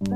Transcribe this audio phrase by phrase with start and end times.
[0.00, 0.06] I'm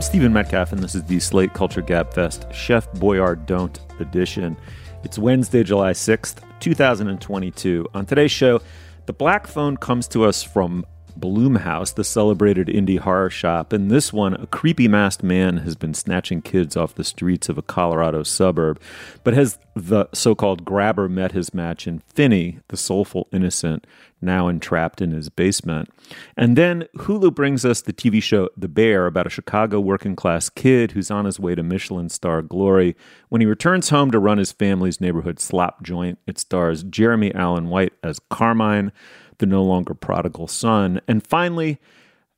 [0.00, 4.56] Stephen Metcalf, and this is the Slate Culture Gabfest Chef Boyardee edition.
[5.04, 7.86] It's Wednesday, July 6th, 2022.
[7.94, 8.60] On today's show,
[9.06, 13.72] the black phone comes to us from Blumhouse, the celebrated indie horror shop.
[13.72, 17.58] In this one, a creepy masked man has been snatching kids off the streets of
[17.58, 18.80] a Colorado suburb.
[19.24, 23.86] But has the so called grabber met his match in Finney, the soulful innocent,
[24.22, 25.88] now entrapped in his basement?
[26.36, 30.48] And then Hulu brings us the TV show The Bear about a Chicago working class
[30.48, 32.96] kid who's on his way to Michelin star glory.
[33.28, 37.68] When he returns home to run his family's neighborhood slop joint, it stars Jeremy Allen
[37.68, 38.92] White as Carmine
[39.40, 41.00] the no longer prodigal son.
[41.08, 41.80] And finally,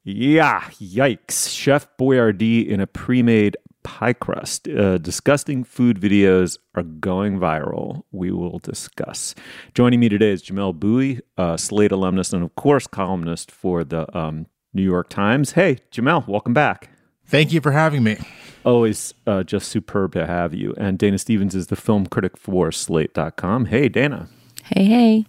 [0.04, 4.68] yeah, yikes, Chef Boyardee in a pre made pie crust.
[4.68, 8.02] Uh, disgusting food videos are going viral.
[8.10, 9.34] We will discuss.
[9.74, 14.16] Joining me today is Jamelle Bouie, uh, Slate alumnus and, of course, columnist for the
[14.16, 15.52] um, New York Times.
[15.52, 16.90] Hey, Jamelle, welcome back.
[17.26, 18.18] Thank you for having me.
[18.64, 20.74] Always uh, just superb to have you.
[20.76, 23.66] And Dana Stevens is the film critic for Slate.com.
[23.66, 24.28] Hey, Dana.
[24.64, 25.26] Hey, hey.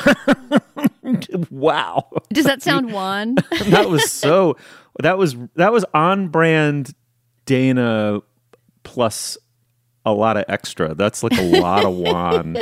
[1.50, 2.08] wow.
[2.32, 3.36] Does that sound wan?
[3.66, 4.56] that was so
[5.00, 6.94] that was that was on brand
[7.46, 8.20] Dana
[8.82, 9.38] plus
[10.04, 10.94] a lot of extra.
[10.94, 12.56] That's like a lot of wan.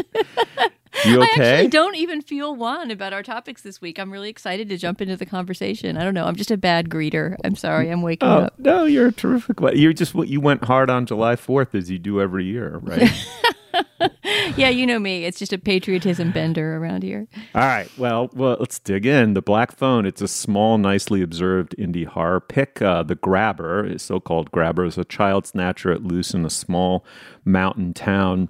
[1.05, 1.29] You okay?
[1.29, 3.99] I actually don't even feel wan about our topics this week.
[3.99, 5.97] I'm really excited to jump into the conversation.
[5.97, 6.27] I don't know.
[6.27, 7.37] I'm just a bad greeter.
[7.45, 7.91] I'm sorry.
[7.91, 8.59] I'm waking oh, up.
[8.59, 9.59] No, you're a terrific.
[9.75, 13.11] You're just what you went hard on July 4th as you do every year, right?
[14.57, 15.25] yeah, you know me.
[15.25, 17.27] It's just a patriotism bender around here.
[17.55, 17.91] All right.
[17.99, 19.35] Well, well, let's dig in.
[19.35, 20.07] The Black Phone.
[20.07, 22.41] It's a small, nicely observed indie horror.
[22.41, 27.05] Pick uh, the Grabber, so-called Grabber, is a child snatcher at loose in a small
[27.45, 28.49] mountain town.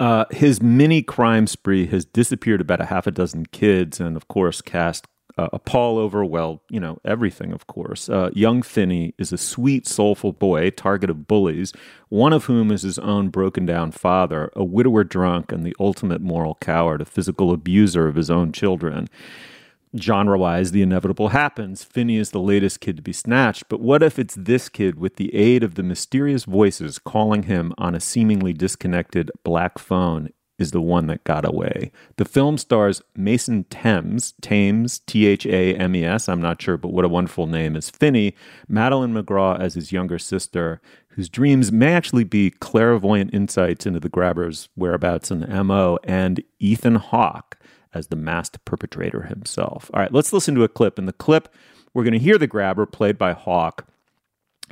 [0.00, 4.26] Uh, his mini crime spree has disappeared about a half a dozen kids, and of
[4.26, 5.06] course, cast
[5.38, 8.08] uh, a pall over, well, you know, everything, of course.
[8.08, 11.72] Uh, young Finney is a sweet, soulful boy, target of bullies,
[12.08, 16.20] one of whom is his own broken down father, a widower drunk and the ultimate
[16.20, 19.08] moral coward, a physical abuser of his own children.
[19.98, 21.84] Genre wise, the inevitable happens.
[21.84, 25.16] Finney is the latest kid to be snatched, but what if it's this kid with
[25.16, 30.30] the aid of the mysterious voices calling him on a seemingly disconnected black phone
[30.62, 31.92] is the one that got away.
[32.16, 36.78] The film stars Mason Thames, Thames, T H A M E S, I'm not sure,
[36.78, 38.34] but what a wonderful name is Finney,
[38.68, 44.08] Madeleine McGraw as his younger sister, whose dreams may actually be clairvoyant insights into the
[44.08, 47.58] grabber's whereabouts and MO, and Ethan Hawke
[47.94, 49.90] as the masked perpetrator himself.
[49.92, 50.98] All right, let's listen to a clip.
[50.98, 51.52] In the clip,
[51.92, 53.86] we're going to hear the grabber played by Hawke.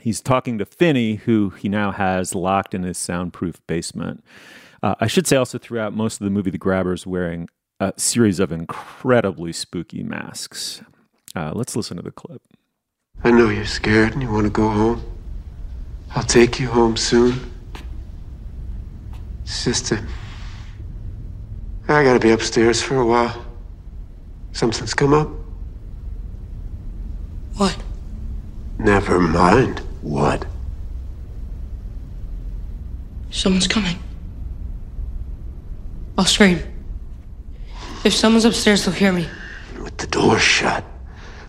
[0.00, 4.24] He's talking to Finney, who he now has locked in his soundproof basement.
[4.82, 7.48] Uh, I should say also throughout most of the movie, the grabber's wearing
[7.80, 10.82] a series of incredibly spooky masks.
[11.34, 12.42] Uh, let's listen to the clip.
[13.22, 15.02] I know you're scared and you want to go home.
[16.14, 17.52] I'll take you home soon.
[19.44, 20.00] Sister,
[21.88, 23.44] I gotta be upstairs for a while.
[24.52, 25.28] Something's come up.
[27.56, 27.76] What?
[28.78, 29.80] Never mind.
[30.00, 30.46] What?
[33.30, 33.98] Someone's coming.
[36.20, 36.60] I'll scream.
[38.04, 39.26] If someone's upstairs, they'll hear me.
[39.82, 40.84] With the door shut,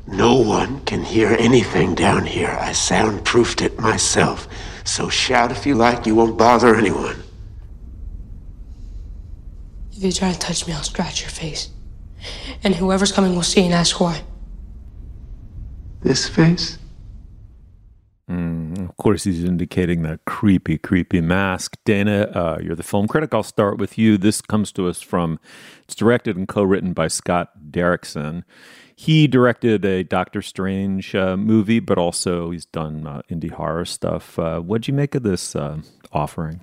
[0.07, 2.57] no one can hear anything down here.
[2.57, 4.47] I soundproofed it myself.
[4.85, 7.21] So shout if you like, you won't bother anyone.
[9.91, 11.67] If you try to touch me, I'll scratch your face.
[12.63, 14.23] And whoever's coming will see and ask why.
[16.01, 16.79] This face?
[18.29, 21.77] Mm, of course, he's indicating that creepy, creepy mask.
[21.85, 23.33] Dana, uh, you're the film critic.
[23.33, 24.17] I'll start with you.
[24.17, 25.39] This comes to us from,
[25.85, 28.43] it's directed and co written by Scott Derrickson.
[28.93, 34.37] He directed a Doctor Strange uh, movie, but also he's done uh, indie horror stuff.
[34.37, 35.77] Uh, what'd you make of this uh,
[36.11, 36.59] offering?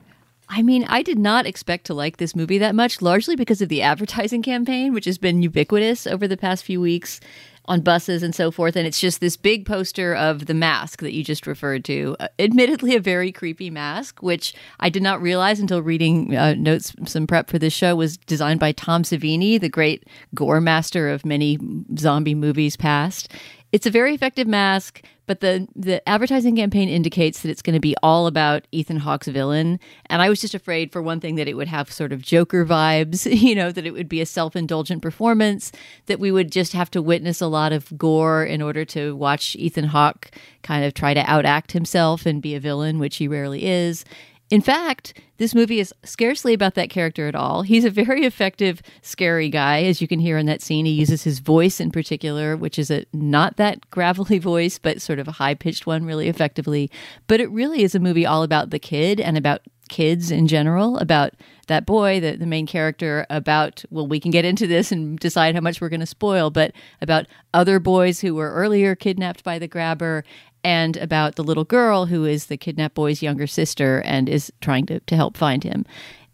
[0.51, 3.71] I mean, I did not expect to like this movie that much, largely because of
[3.71, 7.21] the advertising campaign, which has been ubiquitous over the past few weeks
[7.69, 8.75] on buses and so forth.
[8.75, 12.17] And it's just this big poster of the mask that you just referred to.
[12.19, 16.95] Uh, admittedly, a very creepy mask, which I did not realize until reading uh, notes,
[17.07, 20.05] some prep for this show, was designed by Tom Savini, the great
[20.35, 21.59] gore master of many
[21.97, 23.33] zombie movies past.
[23.71, 27.81] It's a very effective mask, but the the advertising campaign indicates that it's going to
[27.81, 29.79] be all about Ethan Hawke's villain.
[30.07, 32.65] And I was just afraid, for one thing, that it would have sort of Joker
[32.65, 35.71] vibes, you know, that it would be a self indulgent performance,
[36.07, 39.55] that we would just have to witness a lot of gore in order to watch
[39.57, 40.31] Ethan Hawke
[40.63, 44.05] kind of try to outact himself and be a villain, which he rarely is.
[44.51, 47.63] In fact, this movie is scarcely about that character at all.
[47.63, 50.87] He's a very effective, scary guy, as you can hear in that scene.
[50.87, 55.19] He uses his voice in particular, which is a not that gravelly voice, but sort
[55.19, 56.91] of a high pitched one, really effectively.
[57.27, 60.99] But it really is a movie all about the kid and about kids in general,
[60.99, 61.35] about
[61.67, 65.55] that boy, the, the main character, about, well, we can get into this and decide
[65.55, 69.59] how much we're going to spoil, but about other boys who were earlier kidnapped by
[69.59, 70.25] the grabber
[70.65, 74.87] and about the little girl who is the kidnapped boy's younger sister and is trying
[74.87, 75.85] to, to help find him.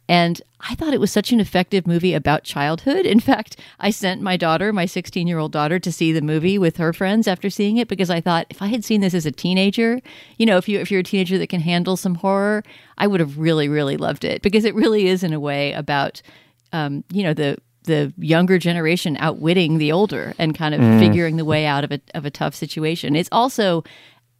[0.08, 3.06] And I thought it was such an effective movie about childhood.
[3.06, 6.58] In fact, I sent my daughter, my 16 year old daughter, to see the movie
[6.58, 9.24] with her friends after seeing it because I thought if I had seen this as
[9.24, 10.00] a teenager,
[10.36, 12.62] you know, if you if you're a teenager that can handle some horror,
[12.98, 16.20] I would have really really loved it because it really is in a way about,
[16.72, 20.98] um, you know, the the younger generation outwitting the older and kind of mm.
[20.98, 23.16] figuring the way out of a of a tough situation.
[23.16, 23.84] It's also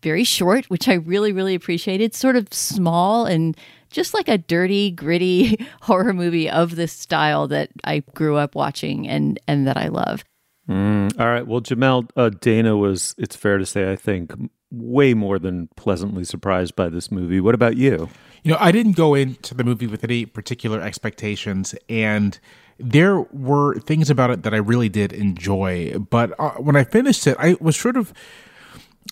[0.05, 2.15] very short, which I really, really appreciated.
[2.15, 3.57] Sort of small and
[3.91, 9.09] just like a dirty, gritty horror movie of this style that I grew up watching
[9.09, 10.23] and and that I love.
[10.69, 11.47] Mm, all right.
[11.47, 14.33] Well, Jamelle uh, Dana was, it's fair to say, I think,
[14.71, 17.41] way more than pleasantly surprised by this movie.
[17.41, 18.09] What about you?
[18.43, 22.39] You know, I didn't go into the movie with any particular expectations, and
[22.79, 25.99] there were things about it that I really did enjoy.
[25.99, 28.13] But uh, when I finished it, I was sort of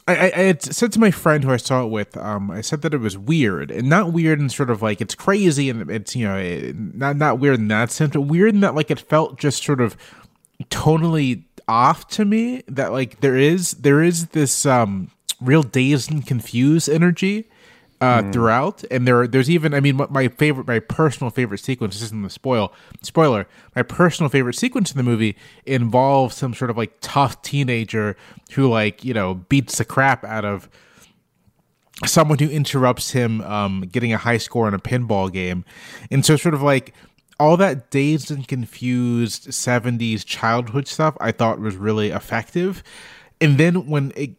[0.08, 2.82] I, I, had said to my friend who I saw it with, um, I said
[2.82, 6.16] that it was weird, and not weird and sort of like it's crazy and it's
[6.16, 9.38] you know not not weird in that sense, but weird in that like it felt
[9.38, 9.96] just sort of
[10.70, 12.62] totally off to me.
[12.66, 15.10] That like there is there is this um
[15.40, 17.48] real dazed and confused energy
[18.02, 18.32] uh, mm.
[18.32, 18.82] throughout.
[18.90, 21.94] And there, there's even, I mean, my favorite, my personal favorite sequence.
[21.94, 22.72] This isn't the spoil
[23.02, 23.46] spoiler.
[23.76, 28.16] My personal favorite sequence in the movie involves some sort of like tough teenager
[28.54, 30.68] who, like, you know, beats the crap out of
[32.04, 35.64] someone who interrupts him um, getting a high score in a pinball game.
[36.10, 36.92] And so, sort of like
[37.38, 42.82] all that dazed and confused 70s childhood stuff, I thought was really effective.
[43.40, 44.32] And then when it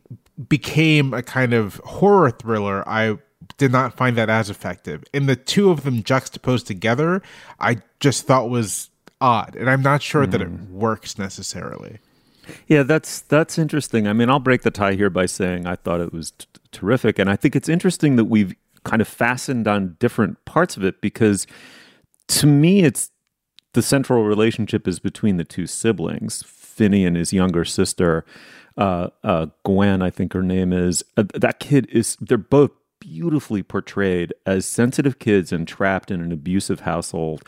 [0.50, 3.18] became a kind of horror thriller, I
[3.58, 5.04] did not find that as effective.
[5.14, 7.22] And the two of them juxtaposed together,
[7.60, 8.90] I just thought was
[9.22, 10.32] odd, and I'm not sure mm.
[10.32, 10.78] that it hmm.
[10.78, 12.00] works necessarily.
[12.68, 14.08] Yeah, that's that's interesting.
[14.08, 17.18] I mean, I'll break the tie here by saying I thought it was t- terrific,
[17.18, 18.54] and I think it's interesting that we've
[18.84, 21.48] kind of fastened on different parts of it because
[22.28, 23.12] to me, it's
[23.74, 28.26] the central relationship is between the two siblings, Finney and his younger sister.
[28.78, 31.04] Uh, uh, Gwen, I think her name is.
[31.16, 32.18] Uh, that kid is.
[32.19, 32.72] They're both
[33.04, 37.44] beautifully portrayed as sensitive kids entrapped in an abusive household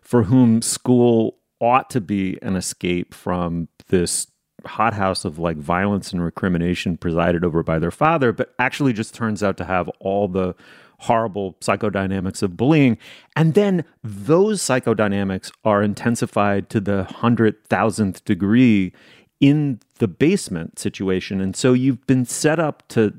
[0.00, 4.28] for whom school ought to be an escape from this
[4.64, 9.42] hothouse of like violence and recrimination presided over by their father, but actually just turns
[9.42, 10.54] out to have all the
[11.00, 12.96] horrible psychodynamics of bullying.
[13.34, 18.92] And then those psychodynamics are intensified to the hundred thousandth degree
[19.40, 21.40] in the basement situation.
[21.40, 23.14] And so you've been set up to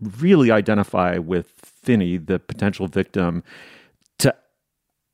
[0.00, 3.42] really identify with Finney, the potential victim,
[4.18, 4.34] to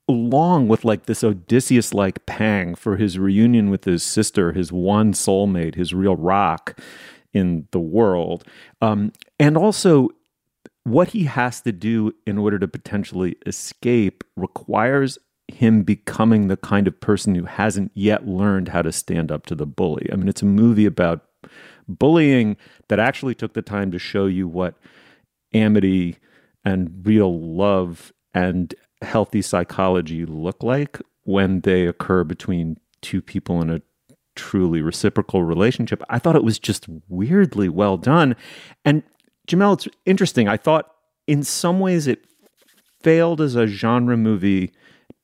[0.08, 5.12] along with like this Odysseus like pang for his reunion with his sister, his one
[5.12, 6.78] soulmate, his real rock
[7.32, 8.44] in the world.
[8.82, 10.08] Um, and also,
[10.84, 15.18] what he has to do in order to potentially escape requires
[15.48, 19.54] him becoming the kind of person who hasn't yet learned how to stand up to
[19.54, 20.08] the bully.
[20.12, 21.24] I mean, it's a movie about
[21.98, 22.56] bullying
[22.88, 24.74] that actually took the time to show you what
[25.52, 26.16] amity
[26.64, 33.70] and real love and healthy psychology look like when they occur between two people in
[33.70, 33.82] a
[34.36, 36.02] truly reciprocal relationship.
[36.08, 38.36] I thought it was just weirdly well done.
[38.84, 39.02] And
[39.48, 40.48] Jamelle, it's interesting.
[40.48, 40.92] I thought
[41.26, 42.24] in some ways it
[43.02, 44.72] failed as a genre movie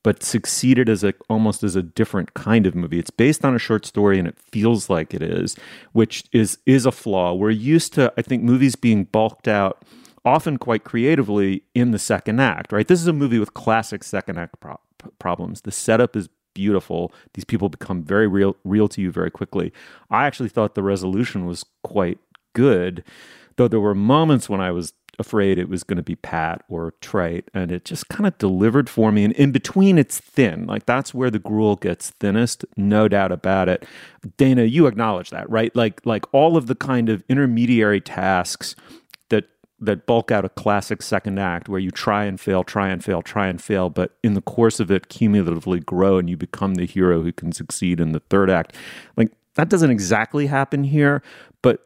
[0.07, 3.01] but succeeded as a almost as a different kind of movie.
[3.01, 5.57] It's based on a short story and it feels like it is,
[5.95, 7.35] which is is a flaw.
[7.35, 9.85] We're used to I think movies being bulked out
[10.25, 12.87] often quite creatively in the second act, right?
[12.87, 14.79] This is a movie with classic second act pro-
[15.19, 15.63] problems.
[15.63, 17.13] The setup is beautiful.
[17.35, 19.73] These people become very real real to you very quickly.
[20.09, 22.19] I actually thought the resolution was quite
[22.53, 23.03] good,
[23.57, 26.95] though there were moments when I was afraid it was going to be pat or
[27.01, 30.67] trite and it just kind of delivered for me and in between it's thin.
[30.67, 33.87] Like that's where the gruel gets thinnest no doubt about it.
[34.37, 35.75] Dana you acknowledge that right?
[35.75, 38.77] Like like all of the kind of intermediary tasks
[39.29, 39.45] that
[39.81, 43.23] that bulk out a classic second act where you try and fail try and fail
[43.23, 46.87] try and fail but in the course of it cumulatively grow and you become the
[46.87, 48.75] hero who can succeed in the third act.
[49.17, 51.23] Like that doesn't exactly happen here
[51.63, 51.86] but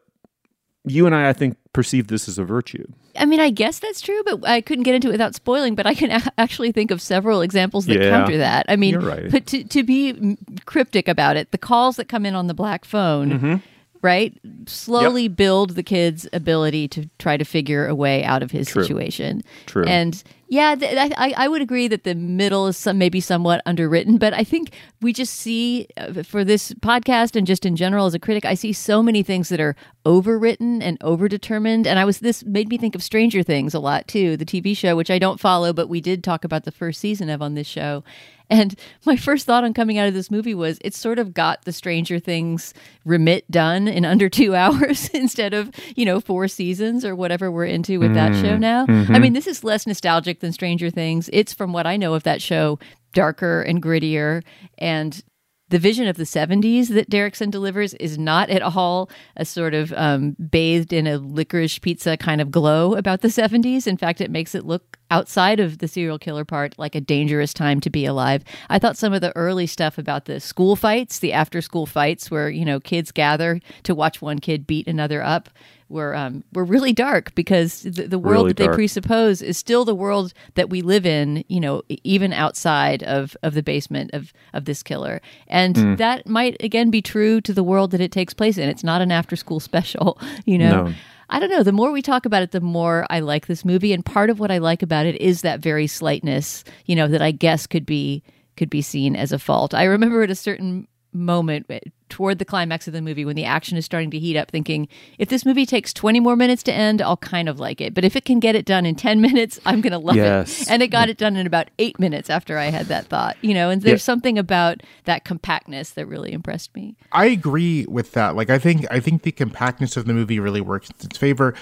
[0.85, 2.85] you and I, I think, perceive this as a virtue.
[3.17, 5.75] I mean, I guess that's true, but I couldn't get into it without spoiling.
[5.75, 8.11] But I can a- actually think of several examples that Yeah.
[8.11, 8.67] counter that.
[8.69, 9.31] I mean, right.
[9.31, 12.85] but to, to be cryptic about it, the calls that come in on the black
[12.85, 13.55] phone, Mm-hmm.
[14.03, 18.69] Right, slowly build the kid's ability to try to figure a way out of his
[18.69, 18.83] True.
[18.83, 19.43] situation.
[19.67, 19.85] True.
[19.85, 23.63] And yeah, th- I, I- I would agree that the middle is some, maybe somewhat
[23.67, 28.07] underwritten, but I think we just see uh, for this podcast and just in general
[28.07, 31.87] as a critic, I see so many things that are overwritten and overdetermined.
[31.87, 34.77] And I was this made me think of Stranger Things a lot too, the TV
[34.77, 37.55] show, which I don't follow, but we did talk about the first season of on
[37.55, 38.03] this show.
[38.51, 38.75] And
[39.07, 41.73] my first thought on coming out of this movie was it's sort of got the
[41.73, 47.15] Stranger Things remit done in under two hours instead of, you know, four seasons or
[47.15, 48.83] whatever we're into with that show mm, now.
[48.83, 49.23] I mm-hmm.
[49.23, 51.31] mean, this is less nostalgic than Stranger Things.
[51.33, 52.79] It's, from what I know of that show,
[53.13, 54.43] darker and grittier.
[54.79, 55.23] And
[55.71, 59.93] the vision of the 70s that Derrickson delivers is not at all a sort of
[59.95, 63.87] um, bathed in a licorice pizza kind of glow about the 70s.
[63.87, 67.55] In fact, it makes it look outside of the serial killer part like a dangerous
[67.55, 68.45] time to be alive.
[68.69, 72.31] I thought some of the early stuff about the school fights, the after school fights
[72.31, 75.49] where, you know, kids gather to watch one kid beat another up
[75.91, 78.77] were um, were really dark because the, the world Really that they dark.
[78.77, 83.55] presuppose is still the world that we live in, you know, even outside of, of
[83.55, 85.21] the basement of, of this killer.
[85.49, 85.95] And Hmm.
[85.97, 88.69] that might again be true to the world that it takes place in.
[88.69, 90.87] It's not an after school special, you know.
[90.87, 90.95] No.
[91.33, 91.63] I don't know.
[91.63, 93.93] The more we talk about it, the more I like this movie.
[93.93, 97.23] And part of what I like about it is that very slightness, you know, that
[97.23, 98.23] I guess could be
[98.57, 99.73] could be seen as a fault.
[99.73, 103.45] I remember at a certain moment eh, toward the climax of the movie when the
[103.45, 104.89] action is starting to heat up thinking
[105.19, 108.05] if this movie takes 20 more minutes to end i'll kind of like it but
[108.05, 110.63] if it can get it done in 10 minutes i'm going to love Yes.
[110.63, 113.37] it and it got it done in about eight minutes after i had that thought
[113.43, 114.05] you know and there's Yeah.
[114.05, 118.37] something about that compactness that really impressed me I agree with that.
[118.37, 121.55] Like I think I think the compactness of the movie really works in its favor.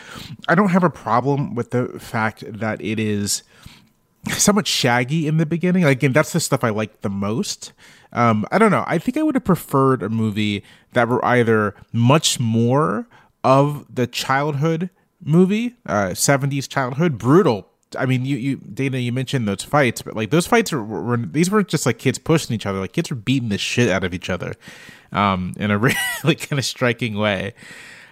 [0.46, 3.42] I don't have a problem with the fact that it is
[4.30, 5.84] somewhat shaggy in the beginning.
[5.84, 7.72] Again, that's the stuff I like the most.
[8.12, 8.84] Um, I don't know.
[8.86, 13.06] I think I would have preferred a movie that were either much more
[13.44, 14.90] of the childhood
[15.22, 17.68] movie, uh, 70s childhood, brutal.
[17.98, 21.16] I mean, you, you, Dana, you mentioned those fights, but like those fights were, were
[21.16, 22.78] these weren't just like kids pushing each other.
[22.78, 24.54] Like kids were beating the shit out of each other,
[25.12, 27.54] um, in a really kind of striking way.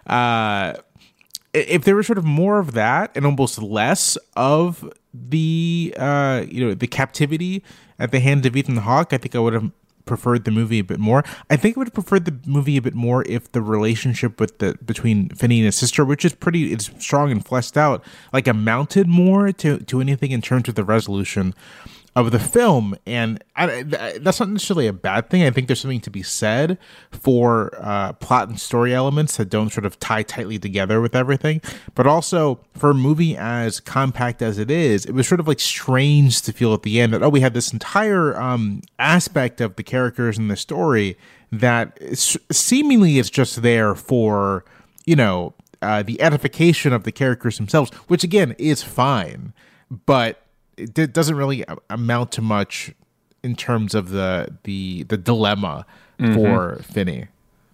[0.07, 0.75] Uh,
[1.53, 6.65] if there was sort of more of that and almost less of the uh you
[6.65, 7.63] know the captivity
[7.99, 9.71] at the hands of Ethan Hawke, I think I would have
[10.07, 11.25] preferred the movie a bit more.
[11.51, 14.59] I think I would have preferred the movie a bit more if the relationship with
[14.59, 18.47] the between Finney and his sister, which is pretty it's strong and fleshed out, like
[18.47, 21.55] amounted more to to anything in terms of the resolution
[22.17, 25.43] of the film, and I, that's not necessarily a bad thing.
[25.43, 26.79] I think there's something to be said
[27.11, 31.61] for uh, plot and story elements that don't sort of tie tightly together with everything.
[31.95, 35.61] But also for a movie as compact as it is, it was sort of like
[35.61, 39.77] strange to feel at the end that oh, we had this entire um, aspect of
[39.77, 41.19] the characters and the story
[41.53, 41.99] that
[42.51, 44.65] seemingly is just there for
[45.05, 49.53] you know uh, the edification of the characters themselves, which again is fine,
[50.07, 50.46] but
[50.77, 52.93] it doesn't really amount to much
[53.43, 55.87] in terms of the the the dilemma
[56.35, 57.29] for Finney.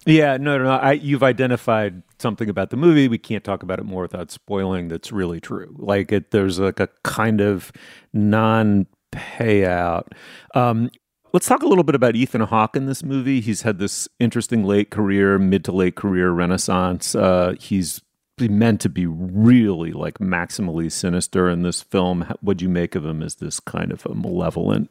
[0.05, 0.71] Yeah, no, no, no.
[0.71, 3.07] I, you've identified something about the movie.
[3.07, 4.89] We can't talk about it more without spoiling.
[4.89, 5.73] That's really true.
[5.77, 7.71] Like it, there's like a kind of
[8.11, 10.07] non-payout.
[10.55, 10.89] Um,
[11.31, 13.39] let's talk a little bit about Ethan Hawke in this movie.
[13.39, 17.15] He's had this interesting late career, mid to late career renaissance.
[17.15, 18.01] Uh, he's
[18.39, 22.33] meant to be really like maximally sinister in this film.
[22.41, 24.89] What'd you make of him as this kind of a malevolent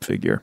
[0.00, 0.42] figure?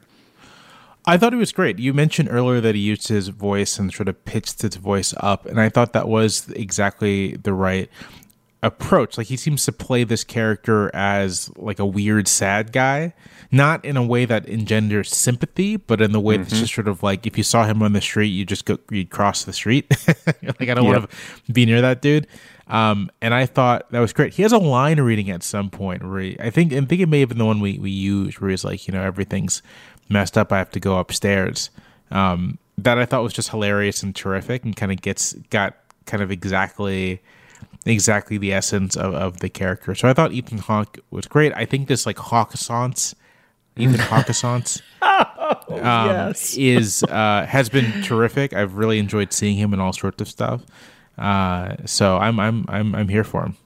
[1.05, 1.79] I thought he was great.
[1.79, 5.47] You mentioned earlier that he used his voice and sort of pitched his voice up,
[5.47, 7.89] and I thought that was exactly the right
[8.63, 9.17] approach.
[9.17, 13.13] Like he seems to play this character as like a weird sad guy,
[13.51, 16.43] not in a way that engenders sympathy, but in the way mm-hmm.
[16.43, 18.77] that's just sort of like if you saw him on the street, you just go
[18.89, 19.89] you'd cross the street.
[20.07, 20.99] like I don't yep.
[20.99, 22.27] want to be near that dude.
[22.67, 24.33] Um, and I thought that was great.
[24.33, 27.09] He has a line reading at some point where he, I think I think it
[27.09, 29.61] may have been the one we we used where he's like, you know, everything's
[30.07, 30.51] messed up.
[30.51, 31.69] I have to go upstairs.
[32.11, 35.75] Um, that I thought was just hilarious and terrific, and kind of gets got
[36.05, 37.21] kind of exactly
[37.85, 39.95] exactly the essence of, of the character.
[39.95, 41.53] So I thought Ethan Hawke was great.
[41.55, 43.15] I think this like Hawkessance,
[43.77, 46.55] Ethan Hawkessance, oh, um, yes.
[46.57, 48.53] is uh, has been terrific.
[48.53, 50.63] I've really enjoyed seeing him in all sorts of stuff.
[51.17, 53.57] Uh, so I'm I'm I'm I'm here for him.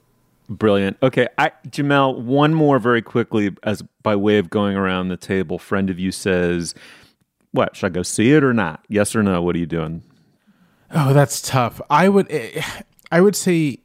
[0.48, 0.96] Brilliant.
[1.02, 5.58] Okay, I, Jamelle, one more very quickly as by way of going around the table.
[5.58, 6.74] Friend of you says,
[7.50, 8.84] "What should I go see it or not?
[8.88, 9.42] Yes or no?
[9.42, 10.02] What are you doing?"
[10.92, 11.80] Oh, that's tough.
[11.90, 12.62] I would eh,
[13.10, 13.80] I would say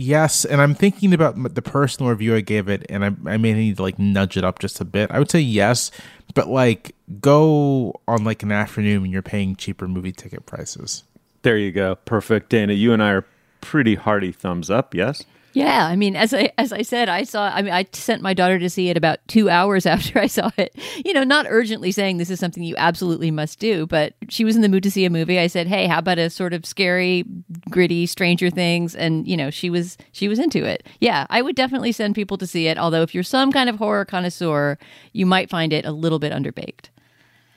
[0.00, 3.52] yes, and I'm thinking about the personal review I gave it, and I, I may
[3.52, 5.10] need to like nudge it up just a bit.
[5.10, 5.90] I would say yes,
[6.34, 11.04] but like go on like an afternoon when you're paying cheaper movie ticket prices.
[11.42, 11.96] There you go.
[11.96, 12.50] Perfect.
[12.50, 13.26] Dana, you and I are
[13.60, 15.24] pretty hearty thumbs up, yes?
[15.52, 17.48] Yeah, I mean, as I as I said, I saw.
[17.48, 20.50] I mean, I sent my daughter to see it about two hours after I saw
[20.56, 20.74] it.
[21.04, 24.54] You know, not urgently saying this is something you absolutely must do, but she was
[24.54, 25.38] in the mood to see a movie.
[25.38, 27.24] I said, "Hey, how about a sort of scary,
[27.68, 30.86] gritty Stranger Things?" And you know, she was she was into it.
[31.00, 32.78] Yeah, I would definitely send people to see it.
[32.78, 34.78] Although, if you're some kind of horror connoisseur,
[35.12, 36.90] you might find it a little bit underbaked.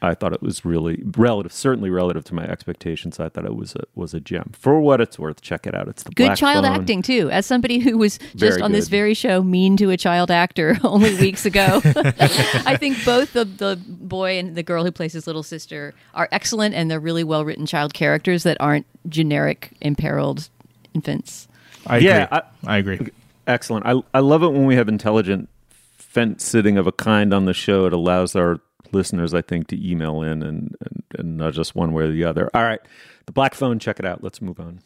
[0.04, 3.22] I thought it was really relative, certainly relative to my expectations.
[3.22, 4.52] I thought it was a was a gem.
[4.52, 5.88] For what it's worth, check it out.
[5.88, 6.74] It's the good Black child Phone.
[6.76, 7.30] acting too.
[7.32, 8.78] As somebody who was just very on good.
[8.78, 13.46] this very show mean to a child actor only weeks ago, I think both the
[13.46, 17.24] the boy and the girl who plays his little sister are excellent, and they're really
[17.24, 20.50] well written child characters that aren't generic imperiled
[20.94, 21.48] infants.
[21.88, 22.40] I yeah, agree.
[22.66, 23.12] I, I agree.
[23.48, 23.86] Excellent.
[23.86, 27.54] I I love it when we have intelligent fence sitting of a kind on the
[27.54, 27.86] show.
[27.86, 28.60] It allows our
[28.94, 32.50] listeners, I think, to email in and, and, and nudge one way or the other.
[32.54, 32.82] All right.
[33.26, 34.24] The Black Phone, check it out.
[34.24, 34.82] Let's move on.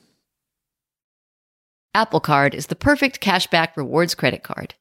[1.93, 4.75] Apple Card is the perfect cashback rewards credit card.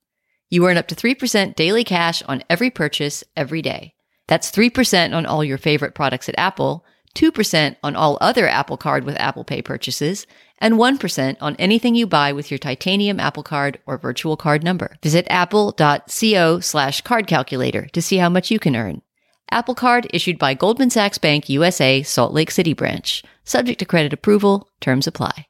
[0.50, 3.94] You earn up to 3% daily cash on every purchase every day.
[4.28, 6.84] That's 3% on all your favorite products at Apple,
[7.14, 10.26] 2% on all other Apple Card with Apple Pay purchases,
[10.58, 14.96] and 1% on anything you buy with your titanium Apple Card or virtual card number.
[15.02, 19.02] Visit apple.co slash card calculator to see how much you can earn.
[19.50, 23.22] Apple Card issued by Goldman Sachs Bank USA, Salt Lake City branch.
[23.44, 25.46] Subject to credit approval, terms apply.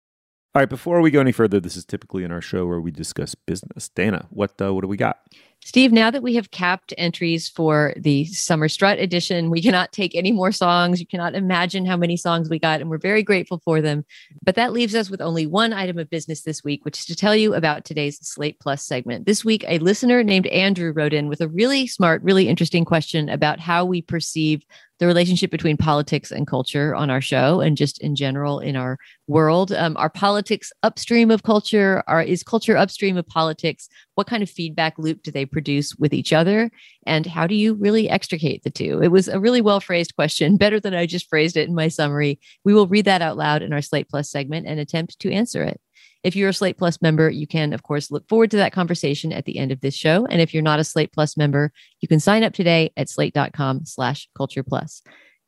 [0.55, 2.91] All right, before we go any further, this is typically in our show where we
[2.91, 3.89] discuss business.
[3.91, 5.19] Dana, what uh, what do we got?
[5.67, 10.15] Steve, now that we have capped entries for the Summer Strut edition, we cannot take
[10.15, 11.01] any more songs.
[11.01, 14.05] You cannot imagine how many songs we got, and we're very grateful for them.
[14.45, 17.17] But that leaves us with only one item of business this week, which is to
[17.17, 19.27] tell you about today's Slate Plus segment.
[19.27, 23.29] This week, a listener named Andrew wrote in with a really smart, really interesting question
[23.29, 24.65] about how we perceive
[24.99, 28.99] the relationship between politics and culture on our show and just in general in our
[29.27, 29.73] world.
[29.73, 32.03] Um, are politics upstream of culture?
[32.07, 33.89] Are, is culture upstream of politics?
[34.15, 36.71] What kind of feedback loop do they produce with each other?
[37.07, 39.03] And how do you really extricate the two?
[39.03, 41.89] It was a really well phrased question, better than I just phrased it in my
[41.89, 42.41] summary.
[42.65, 45.63] We will read that out loud in our Slate Plus segment and attempt to answer
[45.63, 45.81] it.
[46.23, 49.33] If you're a Slate Plus member, you can, of course, look forward to that conversation
[49.33, 50.27] at the end of this show.
[50.27, 53.85] And if you're not a Slate Plus member, you can sign up today at slate.com
[53.85, 55.03] slash culture plus.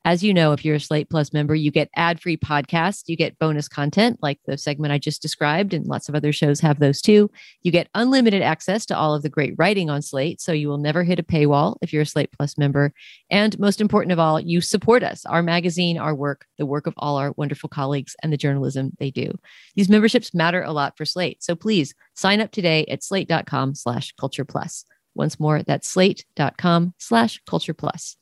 [0.09, 3.14] As you know, if you're a Slate Plus member, you get ad free podcasts, you
[3.14, 6.79] get bonus content like the segment I just described, and lots of other shows have
[6.79, 7.31] those too.
[7.61, 10.79] You get unlimited access to all of the great writing on Slate, so you will
[10.79, 12.94] never hit a paywall if you're a Slate Plus member.
[13.29, 16.94] And most important of all, you support us, our magazine, our work, the work of
[16.97, 19.38] all our wonderful colleagues, and the journalism they do.
[19.77, 24.14] These memberships matter a lot for Slate, so please sign up today at slate.com slash
[24.18, 24.87] culture plus.
[25.14, 28.16] Once more, that's slate.com slash culture plus.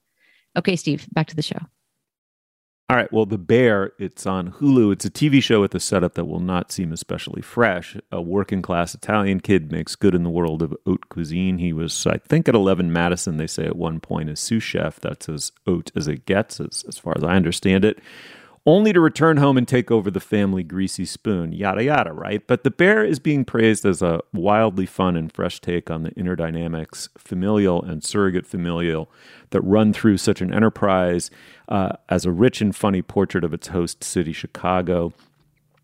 [0.57, 1.61] Okay, Steve, back to the show.
[2.89, 3.13] All right.
[3.13, 4.93] Well, The Bear, it's on Hulu.
[4.93, 7.97] It's a TV show with a setup that will not seem especially fresh.
[8.13, 11.59] A working class Italian kid makes good in the world of haute cuisine.
[11.59, 15.01] He was, I think, at 11 Madison, they say at one point, a sous chef.
[15.01, 17.99] That's as haute as it gets, as, as far as I understand it
[18.67, 22.45] only to return home and take over the family greasy spoon, yada yada, right?
[22.47, 26.11] But The Bear is being praised as a wildly fun and fresh take on the
[26.13, 29.09] inner dynamics, familial and surrogate familial,
[29.51, 31.31] that run through such an enterprise
[31.69, 35.13] uh, as a rich and funny portrait of its host city, Chicago.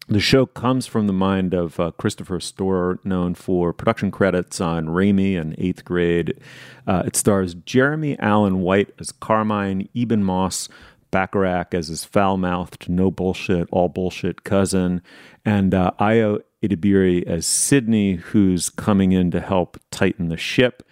[0.09, 4.91] The show comes from the mind of uh, Christopher Storer, known for production credits on
[4.91, 6.41] Ramy and Eighth Grade.
[6.89, 10.69] Uh, it stars Jeremy Allen White as Carmine, Ebon Moss
[11.13, 15.03] Bachrach as his foul mouthed, no bullshit, all bullshit cousin,
[15.45, 20.83] and uh, Ayo Edebiri as Sydney, who's coming in to help tighten the ship.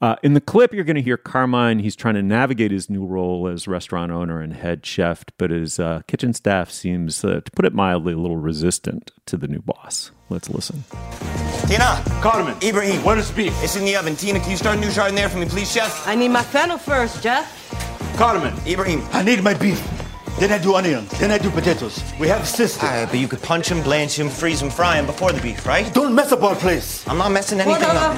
[0.00, 1.78] Uh, in the clip, you're going to hear Carmine.
[1.78, 5.80] He's trying to navigate his new role as restaurant owner and head chef, but his
[5.80, 9.62] uh, kitchen staff seems, uh, to put it mildly, a little resistant to the new
[9.62, 10.10] boss.
[10.28, 10.84] Let's listen.
[11.66, 12.02] Tina!
[12.20, 12.56] Carmen!
[12.62, 13.02] Ibrahim!
[13.04, 13.62] Where's the beef?
[13.62, 14.16] It's in the oven.
[14.16, 16.06] Tina, can you start a new shard in there for me, please, chef?
[16.06, 17.85] I need my fennel first, Jeff.
[18.16, 18.54] Carmen!
[18.66, 19.02] Ibrahim!
[19.12, 19.78] I need my beef.
[20.38, 21.10] Then I do onions.
[21.18, 22.02] Then I do potatoes.
[22.18, 22.88] We have a system.
[22.88, 25.66] Alright, but you could punch him, blanch him, freeze him, fry him before the beef,
[25.66, 25.92] right?
[25.92, 27.06] Don't mess up our place.
[27.06, 28.16] I'm not messing anything up.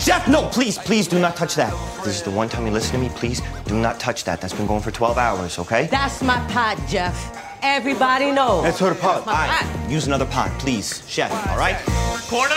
[0.00, 1.72] Chef, no, please, please do not touch that.
[2.04, 3.10] This is the one time you listen to me.
[3.14, 4.40] Please do not touch that.
[4.40, 5.86] That's been going for 12 hours, okay?
[5.86, 7.16] That's my pot, Jeff.
[7.62, 8.64] Everybody knows.
[8.64, 9.26] That's her pot.
[9.26, 11.76] All right, use another pot, please, chef, all right?
[12.28, 12.54] Corner!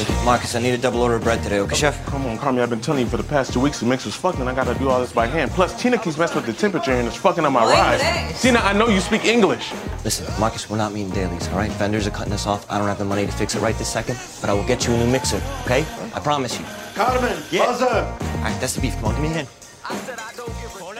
[0.00, 2.06] Hey, Marcus, I need a double order of bread today, okay, chef?
[2.06, 4.48] Come on, Carmy, I've been telling you for the past two weeks the mixer's fucking.
[4.48, 5.50] I gotta do all this by hand.
[5.50, 8.40] Plus, Tina keeps messing with the temperature and it's fucking on my rice.
[8.40, 9.72] Tina, I know you speak English.
[10.02, 11.70] Listen, Marcus, we're not meeting dailies, all right?
[11.72, 12.64] Vendors are cutting us off.
[12.70, 14.86] I don't have the money to fix it right this second, but I will get
[14.86, 15.84] you a new mixer, okay?
[16.14, 16.64] I promise you.
[16.94, 17.66] Carmen, Yeah.
[17.66, 17.86] buzzer.
[17.86, 18.94] All right, that's the beef.
[18.96, 19.48] Come on, give me a hand.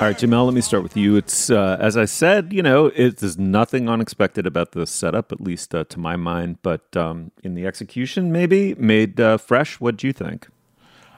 [0.00, 1.16] All right, Jamelle, let me start with you.
[1.16, 5.42] It's, uh, as I said, you know, it, there's nothing unexpected about the setup, at
[5.42, 9.78] least uh, to my mind, but um, in the execution, maybe made uh, fresh.
[9.78, 10.48] What do you think?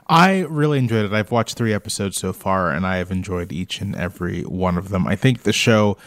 [0.09, 1.13] I really enjoyed it.
[1.13, 4.89] I've watched three episodes so far, and I have enjoyed each and every one of
[4.89, 5.07] them.
[5.07, 5.97] I think the show,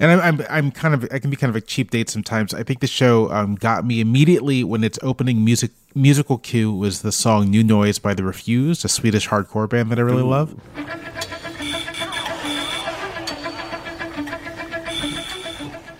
[0.00, 2.52] and I'm I'm, I'm kind of I can be kind of a cheap date sometimes.
[2.52, 7.02] I think the show um, got me immediately when its opening music musical cue was
[7.02, 10.60] the song "New Noise" by The Refused, a Swedish hardcore band that I really love.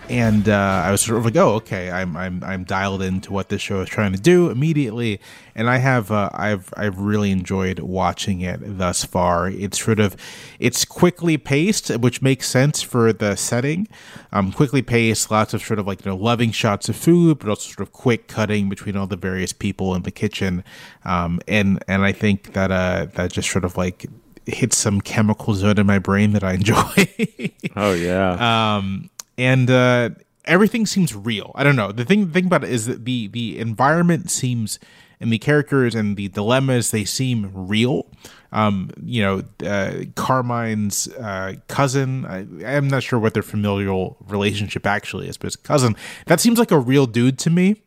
[0.09, 3.49] And uh, I was sort of like, "Oh, okay, I'm I'm I'm dialed into what
[3.49, 5.19] this show is trying to do immediately."
[5.55, 9.49] And I have uh, I've I've really enjoyed watching it thus far.
[9.49, 10.15] It's sort of
[10.59, 13.87] it's quickly paced, which makes sense for the setting.
[14.31, 17.49] Um, quickly paced, lots of sort of like you know loving shots of food, but
[17.49, 20.63] also sort of quick cutting between all the various people in the kitchen.
[21.05, 24.05] Um, and and I think that uh that just sort of like
[24.45, 27.05] hits some chemical zone in my brain that I enjoy.
[27.75, 28.77] Oh, yeah.
[28.77, 30.09] um, and uh,
[30.43, 31.53] everything seems real.
[31.55, 31.91] I don't know.
[31.91, 34.79] The thing the thing about it is that the the environment seems
[35.21, 38.05] and the characters and the dilemmas they seem real.
[38.51, 42.25] Um, you know, uh, Carmine's uh, cousin.
[42.25, 45.95] I, I'm not sure what their familial relationship actually is, but his cousin.
[46.25, 47.81] That seems like a real dude to me.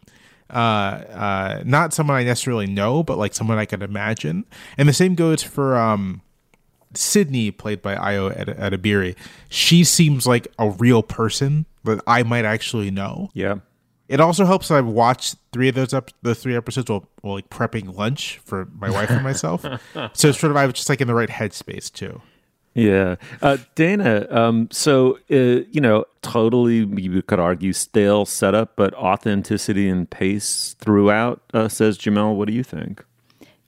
[0.48, 4.44] Uh, uh, not someone I necessarily know, but like someone I could imagine.
[4.78, 6.22] And the same goes for um,
[6.94, 9.16] Sydney, played by Ayo Edebiri,
[9.48, 13.30] she seems like a real person that I might actually know.
[13.34, 13.56] Yeah.
[14.08, 17.34] It also helps that I've watched three of those up the three episodes while, while
[17.34, 19.62] like prepping lunch for my wife and myself.
[20.12, 22.20] so it's sort of I was just like in the right headspace too.
[22.74, 23.16] Yeah.
[23.40, 29.88] Uh, Dana, um, so, uh, you know, totally, you could argue stale setup, but authenticity
[29.88, 32.34] and pace throughout, uh, says Jamelle.
[32.34, 33.04] What do you think?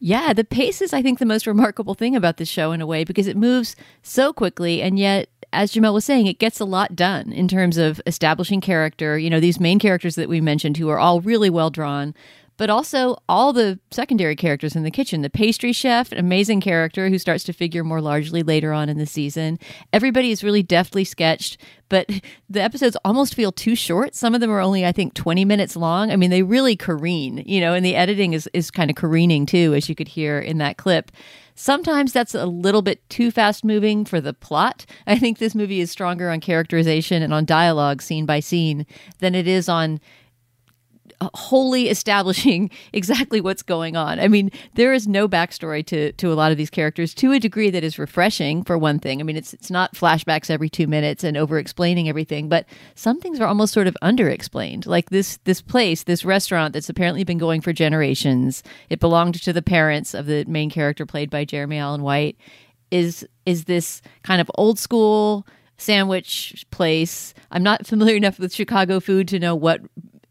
[0.07, 2.87] Yeah, the pace is, I think, the most remarkable thing about this show in a
[2.87, 6.67] way because it moves so quickly, and yet, as Jamelle was saying, it gets a
[6.67, 9.17] lot done in terms of establishing character.
[9.17, 12.14] You know, these main characters that we mentioned who are all really well drawn,
[12.57, 15.23] but also all the secondary characters in the kitchen.
[15.23, 18.99] The pastry chef, an amazing character who starts to figure more largely later on in
[18.99, 19.59] the season.
[19.93, 22.09] Everybody is really deftly sketched, but
[22.49, 24.14] the episodes almost feel too short.
[24.14, 26.11] Some of them are only, I think, 20 minutes long.
[26.11, 29.47] I mean, they really careen, you know, and the editing is, is kind of careening
[29.47, 31.11] too, as you could hear in that clip.
[31.57, 34.87] Sometimes that's a little bit too fast moving for the plot.
[35.07, 38.87] I think this movie is stronger on characterization and on dialogue scene by scene
[39.19, 40.01] than it is on
[41.20, 44.18] Uh, wholly establishing exactly what's going on.
[44.18, 47.40] I mean, there is no backstory to to a lot of these characters to a
[47.40, 49.20] degree that is refreshing for one thing.
[49.20, 53.20] I mean, it's it's not flashbacks every 2 minutes and over explaining everything, but some
[53.20, 54.87] things are almost sort of under explained.
[54.87, 58.62] Like this this place, this restaurant that's apparently been going for generations.
[58.90, 62.37] It belonged to the parents of the main character played by Jeremy Allen White
[62.90, 65.46] is is this kind of old school
[65.77, 67.35] sandwich place.
[67.50, 69.81] I'm not familiar enough with Chicago food to know what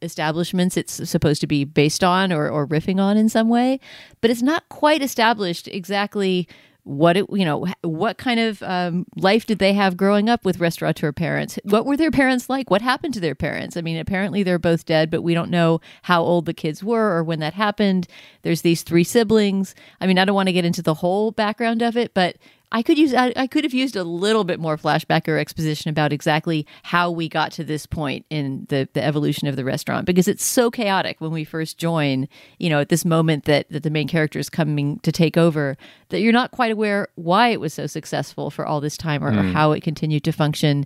[0.03, 3.79] establishments it's supposed to be based on or, or riffing on in some way,
[4.21, 6.47] but it's not quite established exactly
[6.85, 10.59] what it you know what kind of um, life did they have growing up with
[10.59, 11.57] restaurateur parents?
[11.63, 12.69] What were their parents like?
[12.69, 13.77] What happened to their parents?
[13.77, 17.17] I mean apparently they're both dead but we don't know how old the kids were
[17.17, 18.07] or when that happened.
[18.41, 19.75] There's these three siblings.
[20.01, 22.35] I mean i don't want to get into the whole background of it but
[22.73, 25.89] I could use I, I could have used a little bit more flashback or exposition
[25.89, 30.07] about exactly how we got to this point in the, the evolution of the restaurant
[30.07, 33.83] because it's so chaotic when we first join, you know, at this moment that, that
[33.83, 35.77] the main character is coming to take over,
[36.09, 39.29] that you're not quite aware why it was so successful for all this time or,
[39.29, 40.85] or how it continued to function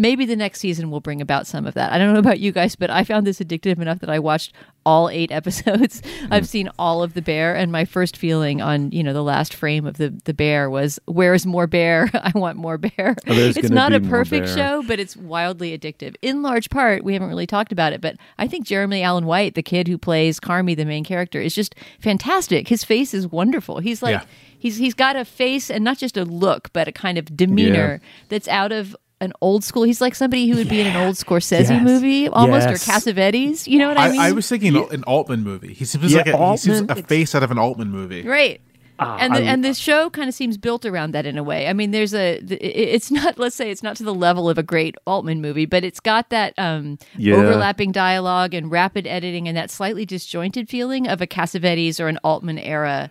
[0.00, 1.92] maybe the next season will bring about some of that.
[1.92, 4.52] I don't know about you guys, but I found this addictive enough that I watched
[4.84, 6.02] all eight episodes.
[6.30, 9.54] I've seen all of the bear, and my first feeling on you know the last
[9.54, 12.10] frame of the the bear was, "Where's more bear?
[12.14, 16.16] I want more bear." Oh, it's not a perfect show, but it's wildly addictive.
[16.22, 19.54] In large part, we haven't really talked about it, but I think Jeremy Allen White,
[19.54, 22.68] the kid who plays Carmy, the main character, is just fantastic.
[22.68, 23.78] His face is wonderful.
[23.78, 24.20] He's like.
[24.20, 24.26] Yeah.
[24.62, 27.98] He's, he's got a face and not just a look, but a kind of demeanor
[28.00, 28.08] yeah.
[28.28, 29.84] that's out of an old school.
[29.84, 31.82] He's like somebody who would be in an old Scorsese yes.
[31.82, 32.88] movie almost, yes.
[32.88, 33.66] or Cassavetes.
[33.66, 34.20] You know what I, I mean?
[34.20, 34.86] I was thinking yeah.
[34.90, 35.72] an Altman movie.
[35.72, 38.60] He seems yeah, like a, he seems a face out of an Altman movie, right?
[38.98, 41.42] Uh, and the, I, and the show kind of seems built around that in a
[41.42, 41.66] way.
[41.66, 44.62] I mean, there's a it's not let's say it's not to the level of a
[44.62, 47.34] great Altman movie, but it's got that um, yeah.
[47.34, 52.18] overlapping dialogue and rapid editing and that slightly disjointed feeling of a Cassavetes or an
[52.22, 53.10] Altman era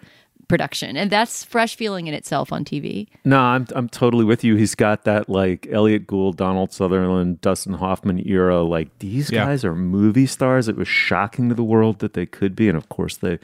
[0.51, 3.07] production, and that's fresh feeling in itself on TV.
[3.23, 4.55] No, I'm I'm totally with you.
[4.55, 8.61] He's got that like Elliott Gould, Donald Sutherland, Dustin Hoffman era.
[8.61, 9.45] Like these yeah.
[9.45, 10.67] guys are movie stars.
[10.67, 13.39] It was shocking to the world that they could be, and of course they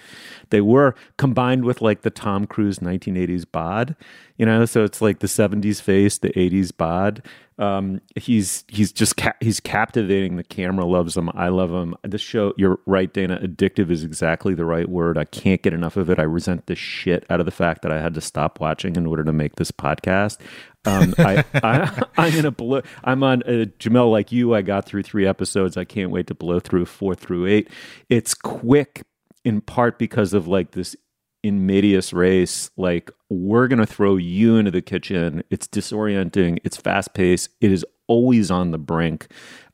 [0.50, 0.94] they were.
[1.18, 3.96] Combined with like the Tom Cruise 1980s bod,
[4.38, 7.24] you know, so it's like the 70s face, the 80s bod.
[7.60, 10.36] Um, he's he's just ca- he's captivating.
[10.36, 11.30] The camera loves him.
[11.34, 11.96] I love him.
[12.04, 13.40] This show, you're right, Dana.
[13.42, 15.18] Addictive is exactly the right word.
[15.18, 16.20] I can't get enough of it.
[16.20, 19.08] I resent the shit out of the fact that I had to stop watching in
[19.08, 20.38] order to make this podcast.
[20.86, 22.82] Um, I, I, am in a blow.
[23.04, 24.54] I'm on uh, Jamelle like you.
[24.54, 25.78] I got through three episodes.
[25.78, 27.70] I can't wait to blow through four through eight.
[28.08, 29.04] It's quick
[29.44, 30.96] in part because of like this
[31.44, 35.44] in medias res like we're going to throw you into the kitchen.
[35.50, 36.60] It's disorienting.
[36.64, 37.50] It's fast paced.
[37.62, 39.28] It is always on the brink.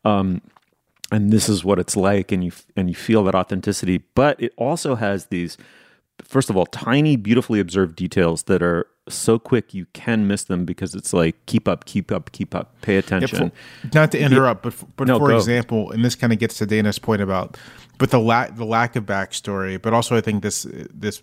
[0.06, 0.41] Um,
[1.12, 3.99] and this is what it's like and you and you feel that authenticity.
[4.15, 5.58] But it also has these
[6.23, 10.65] first of all tiny beautifully observed details that are so quick you can miss them
[10.65, 12.82] because it's like keep up keep up keep up.
[12.82, 13.52] Pay attention
[13.84, 15.38] yeah, for, not to interrupt but but no, for go.
[15.38, 17.58] example and this kind of gets to Dana's point about
[17.99, 21.21] but the lack the lack of backstory but also I think this this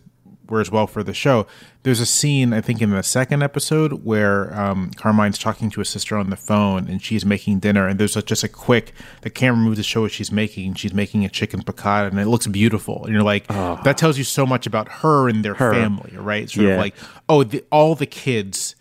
[0.50, 1.46] wears well for the show.
[1.82, 5.88] There's a scene, I think, in the second episode where um, Carmine's talking to his
[5.88, 7.86] sister on the phone and she's making dinner.
[7.86, 10.74] And there's a, just a quick, the camera moves to show what she's making.
[10.74, 13.04] She's making a chicken piccata and it looks beautiful.
[13.04, 13.80] And you're like, oh.
[13.84, 15.72] that tells you so much about her and their her.
[15.72, 16.50] family, right?
[16.50, 16.72] Sort yeah.
[16.72, 16.94] of like,
[17.28, 18.74] oh, the, all the kids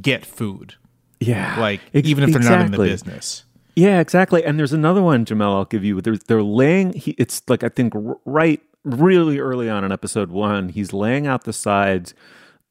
[0.00, 0.74] get food.
[1.20, 1.58] Yeah.
[1.58, 2.56] Like, even if they're exactly.
[2.56, 3.44] not in the business.
[3.76, 4.42] Yeah, exactly.
[4.42, 5.54] And there's another one, Jamelle.
[5.54, 6.00] I'll give you.
[6.00, 6.94] They're they're laying.
[6.94, 7.92] He, it's like I think
[8.24, 12.14] right really early on in episode one, he's laying out the sides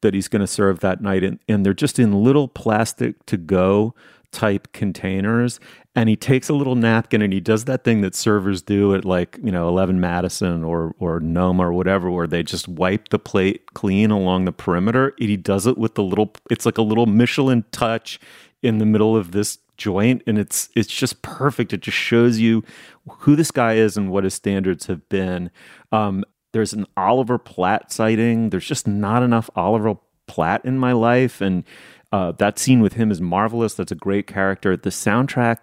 [0.00, 3.36] that he's going to serve that night, and, and they're just in little plastic to
[3.36, 3.94] go
[4.32, 5.60] type containers.
[5.94, 9.04] And he takes a little napkin and he does that thing that servers do at
[9.04, 13.18] like, you know, 11 Madison or, or Noma or whatever, where they just wipe the
[13.18, 15.14] plate clean along the perimeter.
[15.16, 18.20] He does it with the little, it's like a little Michelin touch
[18.62, 21.72] in the middle of this joint and it's it's just perfect.
[21.72, 22.62] It just shows you
[23.08, 25.50] who this guy is and what his standards have been.
[25.92, 28.50] Um, there's an oliver platt sighting.
[28.50, 31.64] There's just not enough oliver platt in my life and
[32.12, 33.74] uh, that scene with him is marvelous.
[33.74, 34.76] That's a great character.
[34.76, 35.58] The soundtrack